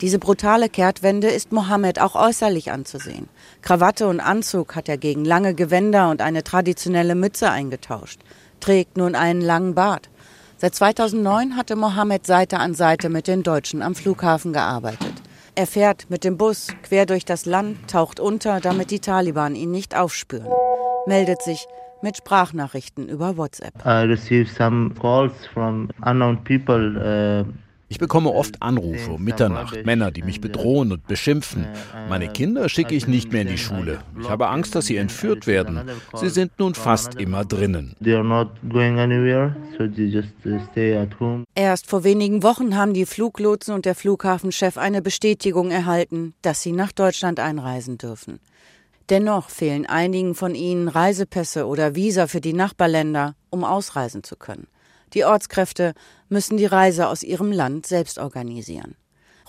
Diese 0.00 0.18
brutale 0.18 0.68
Kehrtwende 0.68 1.28
ist 1.28 1.52
Mohammed 1.52 2.00
auch 2.00 2.14
äußerlich 2.14 2.70
anzusehen. 2.70 3.28
Krawatte 3.60 4.06
und 4.06 4.20
Anzug 4.20 4.76
hat 4.76 4.88
er 4.88 4.96
gegen 4.96 5.24
lange 5.24 5.54
Gewänder 5.54 6.10
und 6.10 6.22
eine 6.22 6.42
traditionelle 6.44 7.14
Mütze 7.16 7.50
eingetauscht 7.50 8.20
trägt 8.62 8.96
nun 8.96 9.14
einen 9.14 9.42
langen 9.42 9.74
Bart. 9.74 10.08
Seit 10.56 10.74
2009 10.74 11.56
hatte 11.56 11.76
Mohammed 11.76 12.24
Seite 12.24 12.58
an 12.58 12.74
Seite 12.74 13.08
mit 13.08 13.26
den 13.26 13.42
Deutschen 13.42 13.82
am 13.82 13.94
Flughafen 13.94 14.52
gearbeitet. 14.52 15.12
Er 15.54 15.66
fährt 15.66 16.08
mit 16.08 16.24
dem 16.24 16.38
Bus 16.38 16.68
quer 16.82 17.04
durch 17.04 17.26
das 17.26 17.44
Land, 17.44 17.90
taucht 17.90 18.20
unter, 18.20 18.60
damit 18.60 18.90
die 18.90 19.00
Taliban 19.00 19.54
ihn 19.54 19.70
nicht 19.70 19.96
aufspüren. 19.96 20.48
Meldet 21.06 21.42
sich 21.42 21.66
mit 22.00 22.16
Sprachnachrichten 22.16 23.08
über 23.08 23.36
WhatsApp. 23.36 23.74
I 23.84 24.04
received 24.04 24.54
some 24.56 24.94
calls 24.98 25.32
from 25.52 25.90
unknown 26.04 26.42
people 26.44 26.96
uh 26.96 27.44
ich 27.92 27.98
bekomme 27.98 28.30
oft 28.30 28.62
Anrufe 28.62 29.10
um 29.10 29.22
Mitternacht, 29.22 29.84
Männer, 29.84 30.10
die 30.10 30.22
mich 30.22 30.40
bedrohen 30.40 30.92
und 30.92 31.06
beschimpfen. 31.06 31.66
Meine 32.08 32.28
Kinder 32.28 32.70
schicke 32.70 32.94
ich 32.94 33.06
nicht 33.06 33.30
mehr 33.32 33.42
in 33.42 33.48
die 33.48 33.58
Schule. 33.58 33.98
Ich 34.18 34.30
habe 34.30 34.48
Angst, 34.48 34.74
dass 34.74 34.86
sie 34.86 34.96
entführt 34.96 35.46
werden. 35.46 35.82
Sie 36.14 36.30
sind 36.30 36.58
nun 36.58 36.74
fast 36.74 37.16
immer 37.16 37.44
drinnen. 37.44 37.94
Erst 41.54 41.86
vor 41.86 42.04
wenigen 42.04 42.42
Wochen 42.42 42.76
haben 42.78 42.94
die 42.94 43.04
Fluglotsen 43.04 43.74
und 43.74 43.84
der 43.84 43.94
Flughafenchef 43.94 44.78
eine 44.78 45.02
Bestätigung 45.02 45.70
erhalten, 45.70 46.32
dass 46.40 46.62
sie 46.62 46.72
nach 46.72 46.92
Deutschland 46.92 47.40
einreisen 47.40 47.98
dürfen. 47.98 48.40
Dennoch 49.10 49.50
fehlen 49.50 49.84
einigen 49.84 50.34
von 50.34 50.54
ihnen 50.54 50.88
Reisepässe 50.88 51.66
oder 51.66 51.94
Visa 51.94 52.26
für 52.26 52.40
die 52.40 52.54
Nachbarländer, 52.54 53.34
um 53.50 53.64
ausreisen 53.64 54.22
zu 54.22 54.36
können. 54.36 54.66
Die 55.14 55.24
Ortskräfte 55.24 55.94
müssen 56.28 56.56
die 56.56 56.66
Reise 56.66 57.08
aus 57.08 57.22
ihrem 57.22 57.52
Land 57.52 57.86
selbst 57.86 58.18
organisieren. 58.18 58.96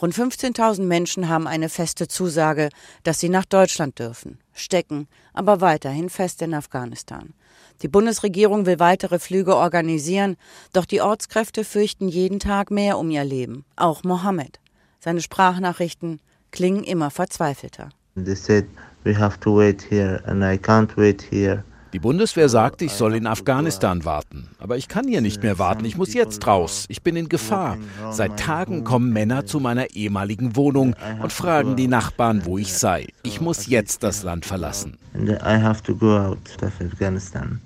Rund 0.01 0.13
15.000 0.13 0.83
Menschen 0.83 1.29
haben 1.29 1.47
eine 1.47 1.69
feste 1.69 2.07
Zusage, 2.07 2.69
dass 3.03 3.19
sie 3.19 3.29
nach 3.29 3.45
Deutschland 3.45 3.99
dürfen, 3.99 4.39
stecken 4.53 5.07
aber 5.33 5.61
weiterhin 5.61 6.09
fest 6.09 6.41
in 6.41 6.53
Afghanistan. 6.53 7.33
Die 7.81 7.87
Bundesregierung 7.87 8.65
will 8.65 8.79
weitere 8.79 9.19
Flüge 9.19 9.55
organisieren, 9.55 10.35
doch 10.73 10.85
die 10.85 11.01
Ortskräfte 11.01 11.63
fürchten 11.63 12.07
jeden 12.07 12.39
Tag 12.39 12.71
mehr 12.71 12.97
um 12.97 13.09
ihr 13.09 13.23
Leben. 13.23 13.65
Auch 13.75 14.03
Mohammed. 14.03 14.59
Seine 14.99 15.21
Sprachnachrichten 15.21 16.21
klingen 16.51 16.83
immer 16.83 17.09
verzweifelter. 17.09 17.89
They 18.15 18.35
said 18.35 18.65
we 19.03 19.17
have 19.17 19.39
to 19.39 19.57
wait 19.57 19.81
here 19.89 20.21
and 20.25 20.43
I 20.43 20.57
can't 20.57 20.95
wait 20.97 21.21
here. 21.21 21.63
Die 21.93 21.99
Bundeswehr 21.99 22.49
sagt, 22.49 22.81
ich 22.81 22.93
soll 22.93 23.13
in 23.13 23.27
Afghanistan 23.27 24.03
warten. 24.03 24.49
Aber 24.57 24.77
ich 24.77 24.87
kann 24.87 25.07
hier 25.07 25.21
nicht 25.21 25.43
mehr 25.43 25.59
warten. 25.59 25.85
Ich 25.85 25.95
muss 25.95 26.15
jetzt 26.15 26.47
raus. 26.47 26.85
Ich 26.87 27.03
bin 27.03 27.15
in 27.15 27.29
Gefahr. 27.29 27.77
Seit 28.09 28.39
Tagen 28.39 28.83
kommen 28.83 29.13
Männer 29.13 29.45
zu 29.45 29.59
meiner 29.59 29.91
ehemaligen 29.91 30.55
Wohnung 30.55 30.95
und 31.21 31.31
fragen 31.31 31.75
die 31.75 31.87
Nachbarn, 31.87 32.45
wo 32.45 32.57
ich 32.57 32.73
sei. 32.73 33.09
Ich 33.21 33.41
muss 33.41 33.67
jetzt 33.67 34.01
das 34.01 34.23
Land 34.23 34.47
verlassen. 34.47 34.97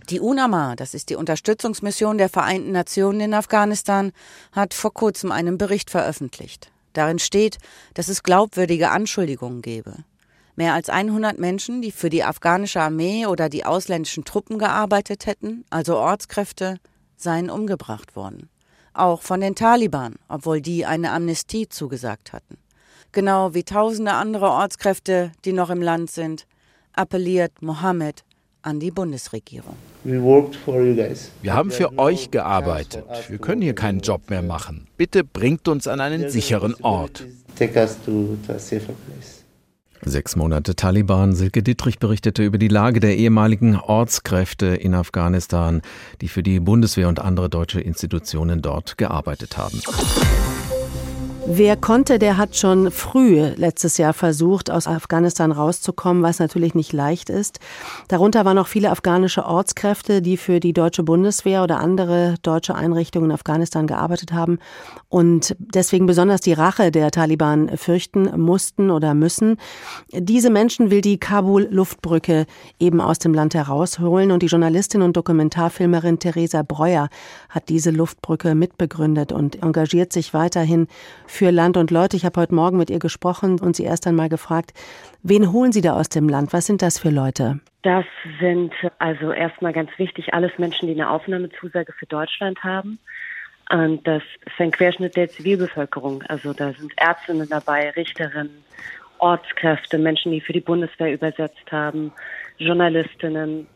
Die 0.09 0.19
UNAMA, 0.19 0.75
das 0.75 0.93
ist 0.93 1.09
die 1.09 1.15
Unterstützungsmission 1.15 2.17
der 2.17 2.27
Vereinten 2.27 2.73
Nationen 2.73 3.21
in 3.21 3.33
Afghanistan, 3.33 4.11
hat 4.51 4.73
vor 4.73 4.93
kurzem 4.93 5.31
einen 5.31 5.57
Bericht 5.57 5.89
veröffentlicht. 5.89 6.69
Darin 6.91 7.19
steht, 7.19 7.59
dass 7.93 8.09
es 8.09 8.23
glaubwürdige 8.23 8.89
Anschuldigungen 8.89 9.61
gebe. 9.61 9.93
Mehr 10.57 10.73
als 10.73 10.89
100 10.89 11.37
Menschen, 11.37 11.83
die 11.83 11.91
für 11.91 12.09
die 12.09 12.23
afghanische 12.23 12.81
Armee 12.81 13.27
oder 13.27 13.47
die 13.47 13.63
ausländischen 13.63 14.25
Truppen 14.25 14.57
gearbeitet 14.57 15.27
hätten, 15.27 15.65
also 15.69 15.97
Ortskräfte, 15.97 16.79
seien 17.15 17.51
umgebracht 17.51 18.15
worden. 18.15 18.49
Auch 18.93 19.21
von 19.21 19.39
den 19.39 19.53
Taliban, 19.53 20.15
obwohl 20.27 20.59
die 20.59 20.83
eine 20.83 21.11
Amnestie 21.11 21.69
zugesagt 21.69 22.33
hatten. 22.33 22.57
Genau 23.11 23.53
wie 23.53 23.63
tausende 23.63 24.13
andere 24.13 24.49
Ortskräfte, 24.49 25.31
die 25.45 25.53
noch 25.53 25.69
im 25.69 25.83
Land 25.83 26.09
sind, 26.09 26.47
appelliert 26.91 27.61
Mohammed 27.61 28.23
an 28.63 28.79
die 28.79 28.89
Bundesregierung. 28.89 29.75
Wir 30.03 31.53
haben 31.53 31.69
für 31.69 31.99
euch 31.99 32.31
gearbeitet. 32.31 33.05
Wir 33.29 33.37
können 33.37 33.61
hier 33.61 33.75
keinen 33.75 33.99
Job 33.99 34.31
mehr 34.31 34.41
machen. 34.41 34.87
Bitte 34.97 35.23
bringt 35.23 35.67
uns 35.67 35.87
an 35.87 36.01
einen 36.01 36.31
sicheren 36.31 36.73
Ort. 36.81 37.25
Sechs 40.03 40.36
Monate 40.36 40.75
Taliban. 40.75 41.36
Silke 41.36 41.63
Dittrich 41.63 41.99
berichtete 41.99 42.43
über 42.43 42.57
die 42.57 42.67
Lage 42.67 42.99
der 42.99 43.17
ehemaligen 43.17 43.75
Ortskräfte 43.75 44.67
in 44.67 44.93
Afghanistan, 44.93 45.81
die 46.21 46.27
für 46.27 46.43
die 46.43 46.60
Bundeswehr 46.60 47.07
und 47.07 47.19
andere 47.19 47.49
deutsche 47.49 47.81
Institutionen 47.81 48.62
dort 48.62 48.97
gearbeitet 48.97 49.57
haben. 49.57 49.81
Wer 51.49 51.77
konnte, 51.77 52.19
der 52.19 52.36
hat 52.36 52.57
schon 52.57 52.91
früh 52.91 53.39
letztes 53.55 53.97
Jahr 53.97 54.12
versucht, 54.12 54.69
aus 54.69 54.86
Afghanistan 54.86 55.53
rauszukommen, 55.53 56.21
was 56.21 56.39
natürlich 56.39 56.75
nicht 56.75 56.91
leicht 56.91 57.29
ist. 57.29 57.62
Darunter 58.10 58.43
waren 58.43 58.57
auch 58.57 58.67
viele 58.67 58.91
afghanische 58.91 59.45
Ortskräfte, 59.45 60.21
die 60.21 60.36
für 60.36 60.60
die 60.60 60.73
deutsche 60.73 61.03
Bundeswehr 61.03 61.63
oder 61.63 61.79
andere 61.79 62.36
deutsche 62.41 62.75
Einrichtungen 62.75 63.29
in 63.29 63.33
Afghanistan 63.33 63.88
gearbeitet 63.88 64.33
haben 64.33 64.60
und 65.07 65.55
deswegen 65.57 66.05
besonders 66.05 66.41
die 66.41 66.51
Rache 66.51 66.91
der 66.91 67.12
Taliban 67.12 67.77
fürchten 67.77 68.29
mussten 68.38 68.91
oder 68.91 69.13
müssen. 69.13 69.55
Diese 70.12 70.49
Menschen 70.49 70.91
will 70.91 70.99
die 70.99 71.17
Kabul-Luftbrücke 71.17 72.45
eben 72.77 72.99
aus 72.99 73.19
dem 73.19 73.33
Land 73.33 73.55
herausholen 73.55 74.31
und 74.31 74.43
die 74.43 74.47
Journalistin 74.47 75.01
und 75.01 75.15
Dokumentarfilmerin 75.15 76.19
Theresa 76.19 76.62
Breuer 76.63 77.07
hat 77.47 77.69
diese 77.69 77.91
Luftbrücke 77.91 78.53
mitbegründet 78.53 79.31
und 79.31 79.63
engagiert 79.63 80.12
sich 80.12 80.33
weiterhin 80.33 80.88
Land 81.45 81.78
und 81.78 81.91
Leute. 81.91 82.17
Ich 82.17 82.26
habe 82.26 82.41
heute 82.41 82.56
Morgen 82.56 82.78
mit 82.78 82.89
ihr 82.89 83.00
gesprochen 83.00 83.60
und 83.60 83.76
sie 83.76 83.84
erst 83.84 84.08
einmal 84.08 84.30
gefragt, 84.30 84.73
wen 85.23 85.52
holen 85.52 85.71
Sie 85.71 85.82
da 85.82 85.93
aus 85.93 86.10
dem 86.10 86.28
Land? 86.28 86.54
Was 86.54 86.65
sind 86.65 86.82
das 86.82 87.00
für 87.00 87.10
Leute? 87.10 87.60
Das 87.84 88.06
sind 88.41 88.73
also 89.00 89.32
erstmal 89.32 89.73
ganz 89.73 89.91
wichtig 89.97 90.34
alles 90.34 90.52
Menschen, 90.58 90.88
die 90.88 90.93
eine 90.93 91.10
Aufnahmezusage 91.10 91.93
für 91.93 92.06
Deutschland 92.08 92.63
haben. 92.63 93.00
Und 93.69 94.08
das 94.08 94.23
ist 94.45 94.60
ein 94.60 94.71
Querschnitt 94.71 95.15
der 95.15 95.30
Zivilbevölkerung. 95.30 96.23
Also 96.23 96.54
da 96.54 96.73
sind 96.73 96.91
Ärztinnen 96.97 97.47
dabei, 97.50 97.91
Richterinnen, 97.91 98.63
Ortskräfte, 99.19 99.97
Menschen, 99.97 100.32
die 100.32 100.41
für 100.41 100.54
die 100.54 100.62
Bundeswehr 100.62 101.13
übersetzt 101.13 101.71
haben, 101.71 102.12
Journalistinnen, 102.58 103.67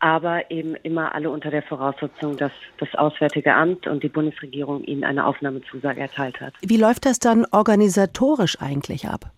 aber 0.00 0.50
eben 0.50 0.74
immer 0.76 1.14
alle 1.14 1.30
unter 1.30 1.50
der 1.50 1.62
Voraussetzung, 1.62 2.36
dass 2.36 2.52
das 2.78 2.94
Auswärtige 2.94 3.54
Amt 3.54 3.86
und 3.86 4.02
die 4.02 4.08
Bundesregierung 4.08 4.84
ihnen 4.84 5.04
eine 5.04 5.26
Aufnahmezusage 5.26 6.00
erteilt 6.00 6.40
hat. 6.40 6.54
Wie 6.60 6.76
läuft 6.76 7.06
das 7.06 7.18
dann 7.18 7.46
organisatorisch 7.50 8.60
eigentlich 8.60 9.08
ab? 9.08 9.30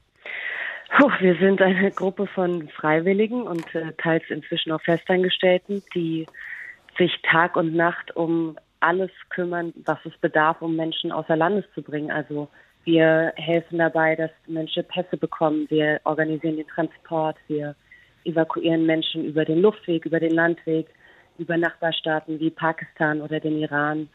Puh, 0.99 1.11
wir 1.20 1.37
sind 1.37 1.62
eine 1.62 1.90
Gruppe 1.92 2.27
von 2.27 2.68
Freiwilligen 2.68 3.42
und 3.42 3.75
äh, 3.75 3.92
teils 3.99 4.25
inzwischen 4.29 4.73
auch 4.73 4.83
Festangestellten, 4.83 5.83
die 5.94 6.27
sich 6.99 7.12
Tag 7.23 7.57
und 7.57 7.75
Nacht 7.75 8.14
um 8.16 8.57
alles 8.81 9.11
kümmern, 9.29 9.73
was 9.85 9.99
es 10.05 10.16
bedarf, 10.18 10.61
um 10.61 10.75
Menschen 10.75 11.12
außer 11.12 11.37
Landes 11.37 11.64
zu 11.75 11.83
bringen. 11.83 12.11
Also 12.11 12.49
wir 12.85 13.33
helfen 13.37 13.79
dabei, 13.79 14.16
dass 14.16 14.31
Menschen 14.46 14.85
Pässe 14.85 15.16
bekommen. 15.16 15.66
Wir 15.68 16.01
organisieren 16.05 16.57
den 16.57 16.66
Transport. 16.66 17.37
Wir 17.46 17.77
evakuieren 18.25 18.87
Menschen 18.87 19.25
über 19.25 19.45
den 19.45 19.61
Luftweg, 19.61 20.07
über 20.07 20.21
den 20.21 20.33
Landweg, 20.33 20.87
über 21.39 21.57
Nachbarstaaten 21.57 22.39
wie 22.41 22.51
Pakistan 22.51 23.21
oder 23.23 23.41
den 23.41 23.59
Iran. 23.59 24.09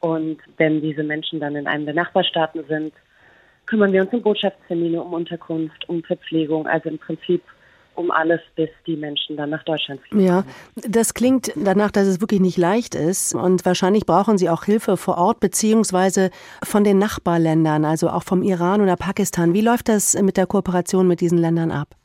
Und 0.00 0.38
wenn 0.56 0.80
diese 0.80 1.02
Menschen 1.02 1.40
dann 1.40 1.56
in 1.56 1.66
einem 1.66 1.84
der 1.84 1.94
Nachbarstaaten 1.94 2.64
sind, 2.68 2.94
kümmern 3.66 3.92
wir 3.92 4.02
uns 4.02 4.12
um 4.12 4.22
Botschaftstermine, 4.22 5.02
um 5.02 5.12
Unterkunft, 5.12 5.88
um 5.88 6.02
Verpflegung, 6.02 6.66
also 6.66 6.88
im 6.88 6.98
Prinzip 6.98 7.42
um 7.94 8.10
alles, 8.10 8.40
bis 8.56 8.70
die 8.86 8.96
Menschen 8.96 9.36
dann 9.36 9.50
nach 9.50 9.62
Deutschland 9.64 10.00
fliegen. 10.02 10.24
Ja, 10.24 10.44
das 10.76 11.12
klingt 11.12 11.52
danach, 11.56 11.90
dass 11.90 12.06
es 12.06 12.20
wirklich 12.20 12.40
nicht 12.40 12.56
leicht 12.56 12.94
ist. 12.94 13.34
Und 13.34 13.66
wahrscheinlich 13.66 14.06
brauchen 14.06 14.38
Sie 14.38 14.48
auch 14.48 14.64
Hilfe 14.64 14.96
vor 14.96 15.18
Ort, 15.18 15.40
beziehungsweise 15.40 16.30
von 16.62 16.84
den 16.84 16.98
Nachbarländern, 16.98 17.84
also 17.84 18.08
auch 18.08 18.22
vom 18.22 18.42
Iran 18.42 18.80
oder 18.80 18.96
Pakistan. 18.96 19.54
Wie 19.54 19.60
läuft 19.60 19.88
das 19.88 20.20
mit 20.20 20.36
der 20.36 20.46
Kooperation 20.46 21.06
mit 21.06 21.20
diesen 21.20 21.38
Ländern 21.38 21.70
ab? 21.70 21.99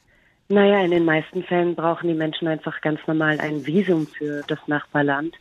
Naja, 0.48 0.82
in 0.82 0.92
den 0.92 1.06
meisten 1.06 1.44
Fällen 1.44 1.76
brauchen 1.76 2.08
die 2.08 2.14
Menschen 2.14 2.48
einfach 2.48 2.80
ganz 2.82 3.00
normal 3.08 3.40
ein 3.40 3.66
Visum 3.66 4.06
für 4.06 4.44
das 4.48 4.60
Nachbarland. 4.68 5.36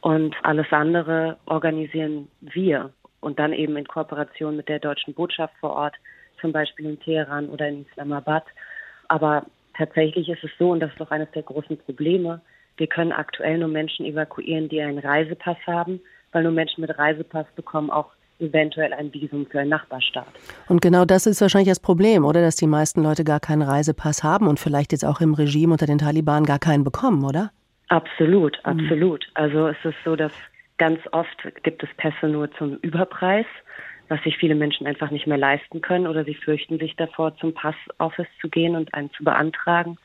Und 0.00 0.36
alles 0.44 0.66
andere 0.70 1.36
organisieren 1.46 2.28
wir. 2.40 2.90
Und 3.20 3.40
dann 3.40 3.52
eben 3.52 3.76
in 3.76 3.88
Kooperation 3.88 4.56
mit 4.56 4.68
der 4.68 4.78
deutschen 4.78 5.14
Botschaft 5.14 5.54
vor 5.58 5.70
Ort, 5.70 5.94
zum 6.40 6.52
Beispiel 6.52 6.86
in 6.86 7.00
Teheran 7.00 7.48
oder 7.48 7.66
in 7.68 7.86
Islamabad. 7.90 8.44
Aber 9.08 9.46
tatsächlich 9.76 10.28
ist 10.28 10.44
es 10.44 10.50
so, 10.58 10.70
und 10.70 10.80
das 10.80 10.92
ist 10.92 11.00
doch 11.00 11.10
eines 11.10 11.30
der 11.32 11.42
großen 11.42 11.78
Probleme, 11.78 12.40
wir 12.76 12.86
können 12.86 13.12
aktuell 13.12 13.58
nur 13.58 13.68
Menschen 13.68 14.04
evakuieren, 14.04 14.68
die 14.68 14.80
einen 14.82 14.98
Reisepass 14.98 15.56
haben, 15.66 16.00
weil 16.32 16.42
nur 16.42 16.52
Menschen 16.52 16.82
mit 16.82 16.96
Reisepass 16.98 17.46
bekommen 17.56 17.90
auch 17.90 18.10
eventuell 18.38 18.92
ein 18.92 19.12
Visum 19.12 19.46
für 19.46 19.60
einen 19.60 19.70
Nachbarstaat. 19.70 20.28
Und 20.68 20.82
genau 20.82 21.04
das 21.04 21.26
ist 21.26 21.40
wahrscheinlich 21.40 21.68
das 21.68 21.80
Problem, 21.80 22.24
oder? 22.24 22.42
Dass 22.42 22.56
die 22.56 22.66
meisten 22.66 23.02
Leute 23.02 23.24
gar 23.24 23.40
keinen 23.40 23.62
Reisepass 23.62 24.22
haben 24.22 24.46
und 24.46 24.60
vielleicht 24.60 24.92
jetzt 24.92 25.04
auch 25.04 25.20
im 25.20 25.34
Regime 25.34 25.72
unter 25.72 25.86
den 25.86 25.98
Taliban 25.98 26.44
gar 26.44 26.58
keinen 26.58 26.84
bekommen, 26.84 27.24
oder? 27.24 27.50
Absolut, 27.88 28.58
mhm. 28.64 28.80
absolut. 28.80 29.26
Mhm. 29.26 29.32
Also 29.34 29.68
es 29.68 29.76
ist 29.84 29.96
so, 30.04 30.16
dass 30.16 30.32
ganz 30.78 31.00
oft 31.12 31.36
gibt 31.62 31.82
es 31.82 31.88
Pässe 31.96 32.28
nur 32.28 32.50
zum 32.52 32.76
Überpreis 32.82 33.46
was 34.08 34.22
sich 34.22 34.36
viele 34.36 34.54
Menschen 34.54 34.86
einfach 34.86 35.10
nicht 35.10 35.26
mehr 35.26 35.38
leisten 35.38 35.80
können 35.80 36.06
oder 36.06 36.24
sie 36.24 36.34
fürchten 36.34 36.78
sich 36.78 36.94
davor, 36.96 37.36
zum 37.36 37.54
Passoffice 37.54 38.28
zu 38.40 38.48
gehen 38.48 38.76
und 38.76 38.92
einen 38.94 39.10
zu 39.12 39.24
beantragen. 39.24 39.98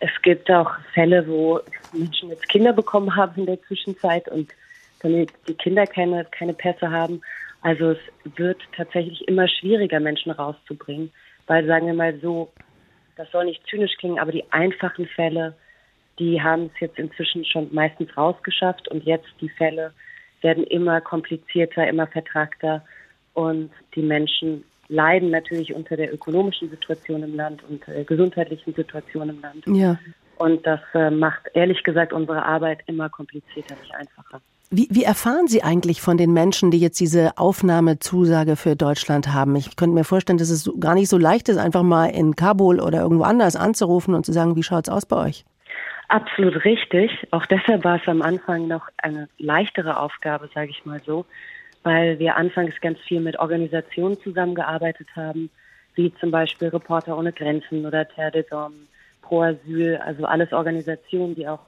Es 0.00 0.10
gibt 0.22 0.50
auch 0.50 0.70
Fälle, 0.92 1.26
wo 1.26 1.60
Menschen 1.92 2.28
jetzt 2.28 2.48
Kinder 2.48 2.72
bekommen 2.72 3.14
haben 3.16 3.40
in 3.40 3.46
der 3.46 3.62
Zwischenzeit 3.62 4.28
und 4.28 4.52
dann 5.00 5.26
die 5.48 5.54
Kinder 5.54 5.86
keine, 5.86 6.26
keine 6.26 6.52
Pässe 6.52 6.90
haben. 6.90 7.22
Also 7.64 7.92
es 7.92 7.98
wird 8.36 8.60
tatsächlich 8.76 9.26
immer 9.26 9.48
schwieriger, 9.48 9.98
Menschen 9.98 10.30
rauszubringen, 10.32 11.10
weil 11.46 11.66
sagen 11.66 11.86
wir 11.86 11.94
mal 11.94 12.14
so, 12.20 12.52
das 13.16 13.30
soll 13.32 13.46
nicht 13.46 13.66
zynisch 13.66 13.96
klingen, 13.96 14.18
aber 14.18 14.32
die 14.32 14.44
einfachen 14.52 15.06
Fälle, 15.06 15.54
die 16.18 16.42
haben 16.42 16.70
es 16.74 16.80
jetzt 16.80 16.98
inzwischen 16.98 17.42
schon 17.46 17.72
meistens 17.72 18.14
rausgeschafft 18.18 18.86
und 18.88 19.04
jetzt 19.04 19.28
die 19.40 19.48
Fälle 19.48 19.94
werden 20.42 20.64
immer 20.64 21.00
komplizierter, 21.00 21.88
immer 21.88 22.06
vertragter 22.06 22.84
und 23.32 23.70
die 23.94 24.02
Menschen 24.02 24.64
leiden 24.88 25.30
natürlich 25.30 25.74
unter 25.74 25.96
der 25.96 26.12
ökonomischen 26.12 26.68
Situation 26.68 27.22
im 27.22 27.34
Land 27.34 27.62
und 27.66 27.86
der 27.86 28.04
gesundheitlichen 28.04 28.74
Situation 28.74 29.30
im 29.30 29.40
Land. 29.40 29.64
Ja. 29.68 29.98
Und 30.36 30.66
das 30.66 30.80
äh, 30.92 31.10
macht 31.10 31.46
ehrlich 31.54 31.82
gesagt 31.82 32.12
unsere 32.12 32.44
Arbeit 32.44 32.82
immer 32.84 33.08
komplizierter, 33.08 33.74
nicht 33.76 33.94
einfacher. 33.94 34.42
Wie, 34.76 34.88
wie, 34.90 35.04
erfahren 35.04 35.46
Sie 35.46 35.62
eigentlich 35.62 36.00
von 36.00 36.16
den 36.16 36.32
Menschen, 36.32 36.72
die 36.72 36.80
jetzt 36.80 36.98
diese 36.98 37.38
Aufnahmezusage 37.38 38.56
für 38.56 38.74
Deutschland 38.74 39.32
haben? 39.32 39.54
Ich 39.54 39.76
könnte 39.76 39.94
mir 39.94 40.02
vorstellen, 40.02 40.38
dass 40.38 40.50
es 40.50 40.68
gar 40.80 40.94
nicht 40.94 41.08
so 41.08 41.16
leicht 41.16 41.48
ist, 41.48 41.58
einfach 41.58 41.84
mal 41.84 42.06
in 42.06 42.34
Kabul 42.34 42.80
oder 42.80 43.02
irgendwo 43.02 43.22
anders 43.22 43.54
anzurufen 43.54 44.16
und 44.16 44.26
zu 44.26 44.32
sagen, 44.32 44.56
wie 44.56 44.64
schaut 44.64 44.88
es 44.88 44.92
aus 44.92 45.06
bei 45.06 45.28
euch? 45.28 45.44
Absolut 46.08 46.64
richtig. 46.64 47.12
Auch 47.30 47.46
deshalb 47.46 47.84
war 47.84 48.00
es 48.02 48.08
am 48.08 48.20
Anfang 48.20 48.66
noch 48.66 48.88
eine 48.96 49.28
leichtere 49.38 50.00
Aufgabe, 50.00 50.50
sage 50.52 50.70
ich 50.70 50.84
mal 50.84 51.00
so, 51.06 51.24
weil 51.84 52.18
wir 52.18 52.34
anfangs 52.34 52.74
ganz 52.80 52.98
viel 52.98 53.20
mit 53.20 53.38
Organisationen 53.38 54.18
zusammengearbeitet 54.22 55.06
haben, 55.14 55.50
wie 55.94 56.12
zum 56.18 56.32
Beispiel 56.32 56.66
Reporter 56.70 57.16
ohne 57.16 57.32
Grenzen 57.32 57.86
oder 57.86 58.08
Terre 58.08 58.42
des 58.42 58.50
Hommes, 58.50 58.88
Pro 59.22 59.42
Asyl, 59.42 59.98
also 59.98 60.24
alles 60.24 60.52
Organisationen, 60.52 61.36
die 61.36 61.46
auch 61.46 61.60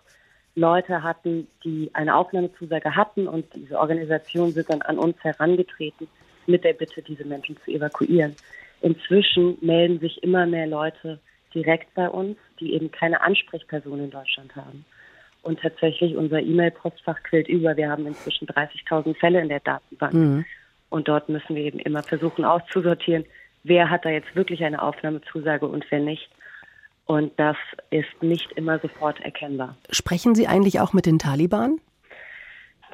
Leute 0.56 1.02
hatten, 1.02 1.46
die 1.64 1.90
eine 1.92 2.16
Aufnahmezusage 2.16 2.96
hatten 2.96 3.28
und 3.28 3.46
diese 3.54 3.78
Organisation 3.78 4.52
sind 4.52 4.70
dann 4.70 4.82
an 4.82 4.98
uns 4.98 5.16
herangetreten 5.22 6.08
mit 6.46 6.64
der 6.64 6.72
Bitte, 6.72 7.02
diese 7.02 7.24
Menschen 7.24 7.56
zu 7.64 7.70
evakuieren. 7.70 8.34
Inzwischen 8.80 9.58
melden 9.60 10.00
sich 10.00 10.22
immer 10.22 10.46
mehr 10.46 10.66
Leute 10.66 11.20
direkt 11.54 11.94
bei 11.94 12.08
uns, 12.08 12.36
die 12.58 12.74
eben 12.74 12.90
keine 12.90 13.20
Ansprechperson 13.20 14.00
in 14.00 14.10
Deutschland 14.10 14.56
haben. 14.56 14.84
Und 15.42 15.60
tatsächlich, 15.60 16.16
unser 16.16 16.40
E-Mail-Postfach 16.40 17.22
quillt 17.22 17.48
über. 17.48 17.76
Wir 17.76 17.88
haben 17.88 18.06
inzwischen 18.06 18.48
30.000 18.48 19.16
Fälle 19.16 19.40
in 19.40 19.48
der 19.48 19.60
Datenbank. 19.60 20.14
Mhm. 20.14 20.44
Und 20.90 21.08
dort 21.08 21.28
müssen 21.28 21.54
wir 21.54 21.62
eben 21.62 21.78
immer 21.78 22.02
versuchen 22.02 22.44
auszusortieren, 22.44 23.24
wer 23.62 23.90
hat 23.90 24.04
da 24.04 24.10
jetzt 24.10 24.34
wirklich 24.34 24.64
eine 24.64 24.82
Aufnahmezusage 24.82 25.66
und 25.66 25.84
wer 25.90 26.00
nicht. 26.00 26.28
Und 27.06 27.32
das 27.38 27.56
ist 27.90 28.20
nicht 28.20 28.52
immer 28.52 28.78
sofort 28.80 29.20
erkennbar. 29.20 29.76
Sprechen 29.90 30.34
Sie 30.34 30.46
eigentlich 30.46 30.80
auch 30.80 30.92
mit 30.92 31.06
den 31.06 31.18
Taliban? 31.18 31.80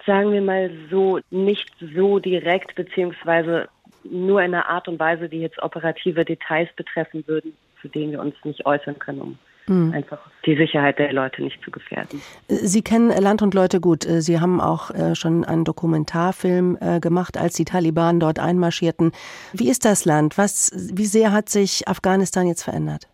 Sagen 0.07 0.33
wir 0.33 0.43
mal 0.43 0.71
so, 0.91 1.21
nicht 1.31 1.71
so 1.95 2.19
direkt, 2.19 2.75
beziehungsweise 2.75 3.69
nur 4.05 4.43
in 4.43 4.55
einer 4.55 4.69
Art 4.69 4.89
und 4.89 4.99
Weise, 4.99 5.29
die 5.29 5.41
jetzt 5.41 5.63
operative 5.63 6.25
Details 6.25 6.69
betreffen 6.77 7.25
würden, 7.27 7.57
zu 7.81 7.89
denen 7.89 8.13
wir 8.13 8.21
uns 8.21 8.35
nicht 8.45 8.67
äußern 8.67 8.99
können, 8.99 9.21
um 9.21 9.39
Mhm. 9.67 9.93
Einfach 9.93 10.19
die 10.45 10.57
Sicherheit 10.57 10.99
der 10.99 11.13
Leute 11.13 11.43
nicht 11.43 11.63
zu 11.65 11.71
gefährden. 11.71 12.21
Sie 12.49 12.83
kennen 12.83 13.11
Land 13.11 13.43
und 13.43 13.55
Leute 13.55 13.81
gut. 13.81 14.05
Sie 14.05 14.41
haben 14.41 14.61
auch 14.61 14.91
äh, 14.91 15.15
schon 15.15 15.45
einen 15.45 15.65
Dokumentarfilm 15.65 16.79
äh, 16.81 17.01
gemacht, 17.01 17.37
als 17.37 17.55
die 17.55 17.65
Taliban 17.65 18.19
dort 18.19 18.39
einmarschierten. 18.39 19.13
Wie 19.53 19.71
ist 19.71 19.85
das 19.85 20.05
Land? 20.05 20.37
Was, 20.37 20.73
wie 20.75 21.07
sehr 21.07 21.33
hat 21.33 21.49
sich 21.49 21.87
Afghanistan 21.87 22.47
jetzt 22.47 22.63
verändert? 22.63 23.09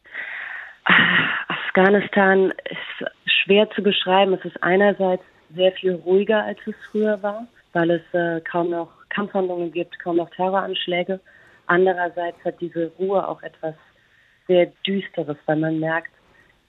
Afghanistan 1.48 2.52
ist 2.70 3.10
schwer 3.44 3.70
zu 3.70 3.82
beschreiben. 3.82 4.34
Es 4.34 4.44
ist 4.44 4.62
einerseits 4.62 5.22
sehr 5.54 5.72
viel 5.72 5.94
ruhiger, 5.94 6.44
als 6.44 6.58
es 6.66 6.74
früher 6.90 7.22
war, 7.22 7.46
weil 7.72 7.90
es 7.90 8.02
äh, 8.12 8.40
kaum 8.40 8.70
noch 8.70 8.90
Kampfhandlungen 9.08 9.72
gibt, 9.72 9.98
kaum 10.00 10.16
noch 10.16 10.30
Terroranschläge. 10.30 11.20
Andererseits 11.66 12.42
hat 12.44 12.60
diese 12.60 12.90
Ruhe 12.98 13.26
auch 13.26 13.42
etwas 13.42 13.74
sehr 14.46 14.72
Düsteres, 14.86 15.36
weil 15.46 15.56
man 15.56 15.78
merkt, 15.78 16.10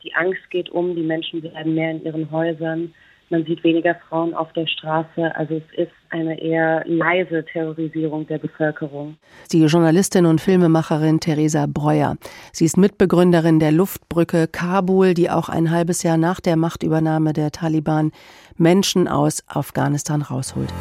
die 0.04 0.14
Angst 0.16 0.50
geht 0.50 0.70
um, 0.70 0.96
die 0.96 1.04
Menschen 1.04 1.42
bleiben 1.42 1.74
mehr 1.74 1.92
in 1.92 2.04
ihren 2.04 2.32
Häusern, 2.32 2.94
man 3.30 3.46
sieht 3.46 3.64
weniger 3.64 3.96
Frauen 4.08 4.34
auf 4.34 4.52
der 4.54 4.68
Straße. 4.68 5.36
Also 5.36 5.56
es 5.56 5.78
ist 5.78 5.92
eine 6.10 6.42
eher 6.42 6.84
leise 6.86 7.46
Terrorisierung 7.46 8.26
der 8.28 8.40
Bevölkerung. 8.40 9.18
Die 9.52 9.64
Journalistin 9.64 10.26
und 10.26 10.42
Filmemacherin 10.42 11.20
Theresa 11.20 11.66
Breuer. 11.68 12.18
Sie 12.52 12.66
ist 12.66 12.78
Mitbegründerin 12.78 13.60
der 13.60 13.72
Luftbrücke 13.72 14.48
Kabul, 14.48 15.14
die 15.14 15.30
auch 15.30 15.50
ein 15.50 15.72
halbes 15.72 16.04
Jahr 16.04 16.18
nach 16.18 16.40
der 16.40 16.56
Machtübernahme 16.56 17.34
der 17.34 17.52
Taliban 17.52 18.12
Menschen 18.58 19.08
aus 19.08 19.44
Afghanistan 19.48 20.22
rausholt. 20.22 20.74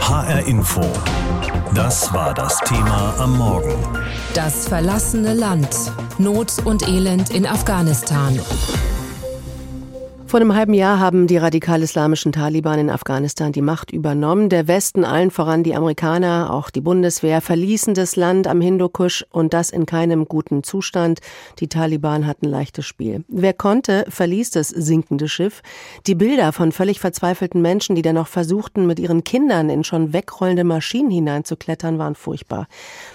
HR 0.00 0.46
Info. 0.46 0.80
Das 1.74 2.12
war 2.14 2.32
das 2.32 2.58
Thema 2.60 3.14
am 3.18 3.36
Morgen. 3.36 3.74
Das 4.34 4.68
verlassene 4.68 5.34
Land. 5.34 5.68
Not 6.18 6.64
und 6.64 6.88
Elend 6.88 7.30
in 7.30 7.46
Afghanistan. 7.46 8.38
Vor 10.28 10.40
einem 10.40 10.54
halben 10.54 10.74
Jahr 10.74 11.00
haben 11.00 11.26
die 11.26 11.38
radikal-islamischen 11.38 12.32
Taliban 12.32 12.78
in 12.78 12.90
Afghanistan 12.90 13.50
die 13.50 13.62
Macht 13.62 13.90
übernommen. 13.90 14.50
Der 14.50 14.68
Westen, 14.68 15.06
allen 15.06 15.30
voran 15.30 15.62
die 15.62 15.74
Amerikaner, 15.74 16.52
auch 16.52 16.68
die 16.68 16.82
Bundeswehr, 16.82 17.40
verließen 17.40 17.94
das 17.94 18.14
Land 18.14 18.46
am 18.46 18.60
Hindukusch 18.60 19.24
und 19.30 19.54
das 19.54 19.70
in 19.70 19.86
keinem 19.86 20.26
guten 20.26 20.62
Zustand. 20.62 21.20
Die 21.60 21.68
Taliban 21.68 22.26
hatten 22.26 22.44
leichtes 22.44 22.84
Spiel. 22.84 23.24
Wer 23.28 23.54
konnte, 23.54 24.04
verließ 24.10 24.50
das 24.50 24.68
sinkende 24.68 25.28
Schiff. 25.28 25.62
Die 26.06 26.14
Bilder 26.14 26.52
von 26.52 26.72
völlig 26.72 27.00
verzweifelten 27.00 27.62
Menschen, 27.62 27.96
die 27.96 28.02
dann 28.02 28.16
noch 28.16 28.28
versuchten, 28.28 28.86
mit 28.86 29.00
ihren 29.00 29.24
Kindern 29.24 29.70
in 29.70 29.82
schon 29.82 30.12
wegrollende 30.12 30.64
Maschinen 30.64 31.10
hineinzuklettern, 31.10 31.98
waren 31.98 32.14
furchtbar. 32.14 32.68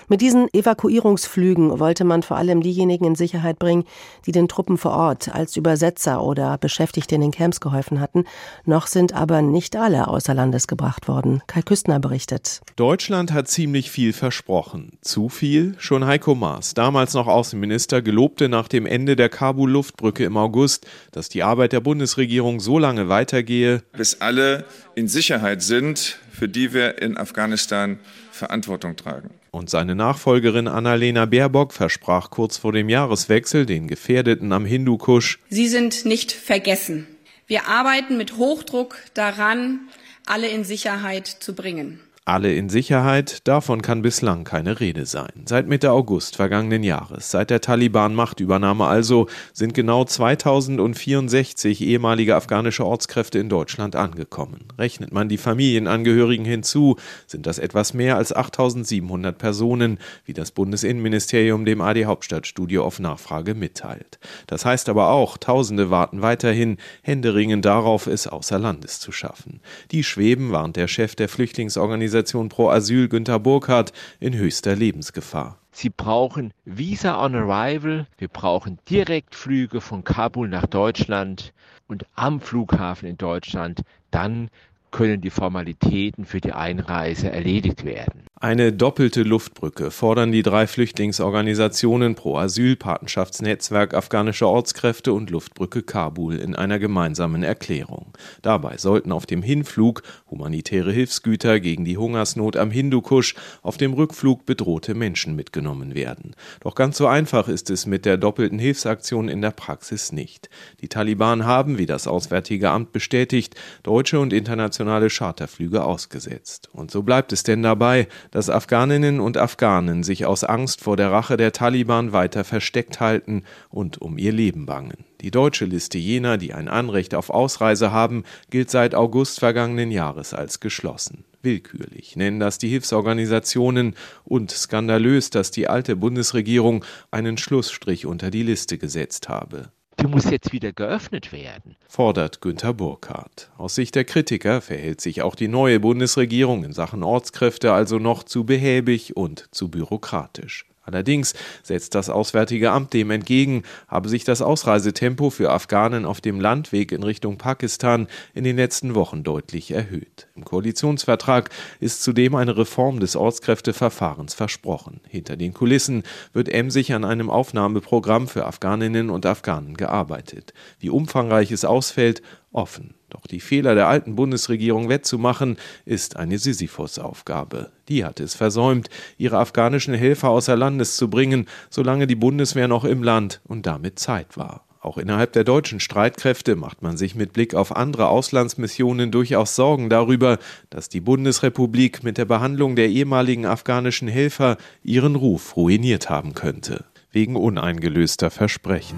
Mit 0.08 0.22
diesen 0.22 0.52
Evakuierungsflügen 0.52 1.80
wollte 1.80 2.06
man 2.06 2.24
vor 2.24 2.38
allem 2.38 2.62
diejenigen 2.62 3.06
in 3.06 3.16
Sicherheit 3.16 3.60
bringen, 3.60 3.84
die 4.26 4.32
den 4.32 4.48
Truppen 4.48 4.80
vor 4.80 4.94
Ort 4.94 5.30
als 5.34 5.56
Übersetzer 5.56 6.24
oder 6.24 6.58
beschäftigt 6.58 7.03
die 7.08 7.16
in 7.16 7.22
den 7.22 7.32
Camps 7.32 7.60
geholfen 7.60 8.00
hatten. 8.00 8.26
Noch 8.66 8.88
sind 8.88 9.14
aber 9.14 9.42
nicht 9.42 9.76
alle 9.76 10.08
außer 10.08 10.34
Landes 10.34 10.68
gebracht 10.68 11.08
worden. 11.08 11.42
Kai 11.48 11.62
Küstner 11.62 12.00
berichtet. 12.00 12.62
Deutschland 12.76 13.32
hat 13.34 13.48
ziemlich 13.48 13.92
viel 13.92 14.14
versprochen. 14.14 14.98
Zu 15.02 15.30
viel? 15.30 15.76
Schon 15.78 16.06
Heiko 16.06 16.36
Maas, 16.36 16.74
damals 16.74 17.14
noch 17.14 17.28
Außenminister, 17.28 18.02
gelobte 18.02 18.50
nach 18.50 18.68
dem 18.68 18.86
Ende 18.86 19.16
der 19.16 19.30
Kabul-Luftbrücke 19.30 20.24
im 20.24 20.38
August, 20.38 20.88
dass 21.12 21.30
die 21.30 21.44
Arbeit 21.44 21.74
der 21.74 21.82
Bundesregierung 21.82 22.60
so 22.60 22.80
lange 22.80 23.10
weitergehe, 23.10 23.84
bis 23.96 24.22
alle 24.22 24.66
in 24.96 25.08
Sicherheit 25.08 25.62
sind, 25.62 26.20
für 26.32 26.50
die 26.50 26.74
wir 26.74 27.02
in 27.02 27.18
Afghanistan 27.18 28.00
Verantwortung 28.32 28.96
tragen. 28.96 29.30
Und 29.54 29.70
seine 29.70 29.94
Nachfolgerin 29.94 30.68
Annalena 30.68 31.28
Baerbock 31.28 31.74
versprach 31.74 32.32
kurz 32.32 32.58
vor 32.58 32.72
dem 32.72 32.90
Jahreswechsel 32.90 33.68
den 33.68 33.88
Gefährdeten 33.88 34.52
am 34.52 34.66
Hindukusch. 34.66 35.38
Sie 35.48 35.68
sind 35.68 36.06
nicht 36.06 36.32
vergessen. 36.32 37.06
Wir 37.46 37.68
arbeiten 37.68 38.18
mit 38.18 38.38
Hochdruck 38.38 38.98
daran, 39.14 39.82
alle 40.26 40.48
in 40.48 40.64
Sicherheit 40.64 41.28
zu 41.28 41.54
bringen. 41.54 42.00
Alle 42.26 42.54
in 42.54 42.70
Sicherheit, 42.70 43.46
davon 43.50 43.82
kann 43.82 44.02
bislang 44.02 44.46
keine 44.46 44.80
Rede 44.80 45.06
sein. 45.06 45.44
Seit 45.44 45.68
Mitte 45.68 45.92
August 45.92 46.38
vergangenen 46.38 46.82
Jahres, 46.82 47.30
seit 47.30 47.50
der 47.50 47.60
Taliban-Machtübernahme 47.60 48.86
also, 48.86 49.28
sind 49.52 49.74
genau 49.74 50.06
2064 50.06 51.82
ehemalige 51.82 52.38
afghanische 52.38 52.86
Ortskräfte 52.86 53.40
in 53.40 53.50
Deutschland 53.50 53.98
angekommen. 53.98 54.70
Rechnet 54.78 55.12
man 55.12 55.28
die 55.28 55.38
Familienangehörigen 55.38 56.46
hinzu, 56.46 56.96
sind 57.28 57.46
das 57.46 57.60
etwas 57.60 57.94
mehr 57.94 58.16
als 58.16 58.32
8700 58.32 59.38
Personen, 59.38 60.00
wie 60.24 60.34
das 60.34 60.52
Bundesinnenministerium 60.52 61.66
dem 61.66 61.82
AD 61.82 62.06
Hauptstadtstudio 62.06 62.86
auf 62.86 63.00
Nachfrage 63.00 63.54
mitteilt. 63.54 64.18
Das 64.48 64.64
heißt 64.64 64.88
aber 64.88 65.10
auch, 65.10 65.38
Tausende 65.38 65.90
warten 65.90 66.22
weiterhin 66.22 66.78
händeringend 67.02 67.66
darauf, 67.66 68.08
es 68.08 68.28
außer 68.28 68.60
Landes 68.60 69.02
zu 69.02 69.12
schaffen. 69.12 69.60
Die 69.92 70.06
schweben, 70.06 70.54
warnt 70.54 70.78
der 70.78 70.88
Chef 70.88 71.16
der 71.16 71.28
Flüchtlingsorganisation 71.28 72.13
Organisation 72.14 72.48
Pro 72.48 72.70
Asyl 72.70 73.08
Günter 73.08 73.40
Burkhardt 73.40 73.92
in 74.20 74.36
höchster 74.36 74.76
Lebensgefahr. 74.76 75.58
Sie 75.72 75.90
brauchen 75.90 76.54
Visa 76.64 77.20
on 77.20 77.34
Arrival. 77.34 78.06
Wir 78.20 78.28
brauchen 78.28 78.78
Direktflüge 78.88 79.82
von 79.82 80.04
Kabul 80.04 80.48
nach 80.48 80.68
Deutschland 80.68 81.54
und 81.88 82.06
am 82.14 82.40
Flughafen 82.40 83.10
in 83.10 83.18
Deutschland. 83.18 83.82
Dann 84.12 84.52
können 84.94 85.20
die 85.20 85.30
Formalitäten 85.30 86.24
für 86.24 86.40
die 86.40 86.54
Einreise 86.54 87.30
erledigt 87.30 87.84
werden. 87.84 88.24
Eine 88.40 88.74
doppelte 88.74 89.24
Luftbrücke 89.24 89.90
fordern 89.90 90.34
die 90.34 90.44
drei 90.44 90.68
Flüchtlingsorganisationen 90.68 92.16
Pro 92.16 92.38
Asyl, 92.38 92.76
Patenschaftsnetzwerk 92.76 93.94
afghanische 93.94 94.48
Ortskräfte 94.48 95.14
und 95.14 95.30
Luftbrücke 95.30 95.82
Kabul 95.82 96.36
in 96.36 96.54
einer 96.54 96.78
gemeinsamen 96.78 97.44
Erklärung. 97.44 98.12
Dabei 98.42 98.78
sollten 98.78 99.14
auf 99.14 99.26
dem 99.26 99.44
Hinflug 99.44 100.04
humanitäre 100.30 100.92
Hilfsgüter 100.92 101.62
gegen 101.62 101.86
die 101.86 101.98
Hungersnot 101.98 102.58
am 102.58 102.70
Hindukusch, 102.70 103.36
auf 103.62 103.78
dem 103.78 103.94
Rückflug 103.94 104.46
bedrohte 104.46 104.94
Menschen 104.94 105.38
mitgenommen 105.38 105.96
werden. 105.96 106.36
Doch 106.60 106.76
ganz 106.76 106.98
so 106.98 107.08
einfach 107.08 107.48
ist 107.48 107.70
es 107.70 107.86
mit 107.86 108.04
der 108.04 108.18
doppelten 108.18 108.60
Hilfsaktion 108.60 109.30
in 109.30 109.42
der 109.42 109.52
Praxis 109.52 110.12
nicht. 110.12 110.50
Die 110.82 110.90
Taliban 110.90 111.46
haben, 111.46 111.78
wie 111.78 111.86
das 111.86 112.08
Auswärtige 112.08 112.72
Amt 112.72 112.92
bestätigt, 112.92 113.56
deutsche 113.84 114.20
und 114.20 114.34
internationale 114.34 114.83
Charterflüge 115.10 115.84
ausgesetzt. 115.84 116.70
Und 116.74 116.92
so 116.92 117.04
bleibt 117.04 117.34
es 117.34 117.44
denn 117.44 117.64
dabei, 117.64 118.08
dass 118.32 118.50
Afghaninnen 118.50 119.20
und 119.20 119.38
Afghanen 119.38 120.04
sich 120.04 120.26
aus 120.26 120.44
Angst 120.44 120.82
vor 120.82 120.98
der 120.98 121.12
Rache 121.12 121.38
der 121.38 121.52
Taliban 121.52 122.14
weiter 122.14 122.44
versteckt 122.44 123.00
halten 123.00 123.44
und 123.70 124.02
um 124.02 124.18
ihr 124.18 124.32
Leben 124.32 124.66
bangen. 124.66 125.06
Die 125.22 125.32
deutsche 125.32 125.66
Liste 125.66 125.98
jener, 125.98 126.38
die 126.38 126.54
ein 126.54 126.68
Anrecht 126.68 127.16
auf 127.16 127.30
Ausreise 127.30 127.92
haben, 127.92 128.24
gilt 128.50 128.70
seit 128.70 128.94
August 128.96 129.40
vergangenen 129.40 129.92
Jahres 129.92 130.34
als 130.34 130.60
geschlossen. 130.60 131.24
Willkürlich 131.42 132.16
nennen 132.16 132.40
das 132.40 132.58
die 132.58 132.70
Hilfsorganisationen 132.70 133.96
und 134.24 134.52
skandalös, 134.52 135.30
dass 135.30 135.52
die 135.52 135.68
alte 135.68 135.96
Bundesregierung 135.96 136.84
einen 137.12 137.38
Schlussstrich 137.38 138.06
unter 138.06 138.32
die 138.32 138.44
Liste 138.44 138.78
gesetzt 138.78 139.30
habe 139.30 139.72
die 140.00 140.08
muss 140.08 140.30
jetzt 140.30 140.52
wieder 140.52 140.72
geöffnet 140.72 141.32
werden. 141.32 141.76
Fordert 141.88 142.42
Günter 142.42 142.74
Burkhardt. 142.74 143.52
Aus 143.58 143.76
Sicht 143.76 143.96
der 143.96 144.06
Kritiker 144.06 144.62
verhält 144.62 145.02
sich 145.02 145.22
auch 145.22 145.36
die 145.36 145.48
neue 145.48 145.80
Bundesregierung 145.80 146.64
in 146.64 146.74
Sachen 146.74 147.04
Ortskräfte 147.04 147.74
also 147.74 148.00
noch 148.00 148.24
zu 148.24 148.44
behäbig 148.44 149.16
und 149.16 149.48
zu 149.52 149.70
bürokratisch. 149.70 150.66
Allerdings 150.84 151.34
setzt 151.64 151.96
das 151.96 152.10
Auswärtige 152.10 152.72
Amt 152.72 152.94
dem 152.94 153.10
entgegen, 153.10 153.64
habe 153.88 154.10
sich 154.10 154.26
das 154.26 154.42
Ausreisetempo 154.42 155.30
für 155.30 155.52
Afghanen 155.52 156.06
auf 156.06 156.20
dem 156.20 156.42
Landweg 156.42 156.92
in 156.92 157.04
Richtung 157.04 157.38
Pakistan 157.38 158.08
in 158.34 158.44
den 158.44 158.58
letzten 158.58 158.94
Wochen 158.94 159.24
deutlich 159.24 159.72
erhöht. 159.72 160.28
Im 160.36 160.44
Koalitionsvertrag 160.44 161.50
ist 161.80 162.04
zudem 162.04 162.36
eine 162.36 162.58
Reform 162.58 163.00
des 163.00 163.16
Ortskräfteverfahrens 163.16 164.34
versprochen. 164.34 165.00
Hinter 165.08 165.38
den 165.38 165.54
Kulissen 165.54 166.04
wird 166.34 166.50
emsig 166.50 166.94
an 166.94 167.06
einem 167.06 167.30
Aufnahmeprogramm 167.30 168.28
für 168.28 168.46
Afghaninnen 168.46 169.10
und 169.10 169.26
Afghanen 169.26 169.76
gearbeitet. 169.76 170.54
Wie 170.80 170.90
umfangreich 170.90 171.52
es 171.52 171.64
ausfällt, 171.64 172.22
offen. 172.52 172.96
Doch 173.14 173.28
die 173.28 173.40
Fehler 173.40 173.76
der 173.76 173.88
alten 173.88 174.16
Bundesregierung 174.16 174.90
wettzumachen, 174.90 175.58
ist 175.86 176.18
eine 176.18 176.40
Sisyphus-Aufgabe. 176.40 177.70
Die 177.88 178.04
hat 178.04 178.20
es 178.20 178.34
versäumt, 178.34 178.90
ihre 179.20 179.38
afghanischen 179.38 179.94
Helfer 179.94 180.30
außer 180.30 180.56
Landes 180.56 180.98
zu 180.98 181.10
bringen, 181.10 181.48
solange 181.70 182.08
die 182.08 182.16
Bundeswehr 182.16 182.68
noch 182.68 182.86
im 182.86 183.04
Land 183.04 183.40
und 183.44 183.68
damit 183.68 184.00
Zeit 184.00 184.36
war. 184.36 184.66
Auch 184.82 184.98
innerhalb 184.98 185.32
der 185.32 185.44
deutschen 185.44 185.80
Streitkräfte 185.80 186.56
macht 186.56 186.82
man 186.82 186.98
sich 186.98 187.14
mit 187.14 187.34
Blick 187.34 187.54
auf 187.54 187.76
andere 187.76 188.08
Auslandsmissionen 188.08 189.12
durchaus 189.12 189.56
Sorgen 189.56 189.90
darüber, 189.90 190.40
dass 190.72 190.90
die 190.90 191.00
Bundesrepublik 191.00 192.04
mit 192.04 192.18
der 192.18 192.26
Behandlung 192.26 192.76
der 192.76 192.90
ehemaligen 192.90 193.46
afghanischen 193.46 194.08
Helfer 194.08 194.58
ihren 194.84 195.16
Ruf 195.16 195.56
ruiniert 195.56 196.10
haben 196.10 196.34
könnte, 196.34 196.84
wegen 197.12 197.36
uneingelöster 197.36 198.30
Versprechen. 198.30 198.98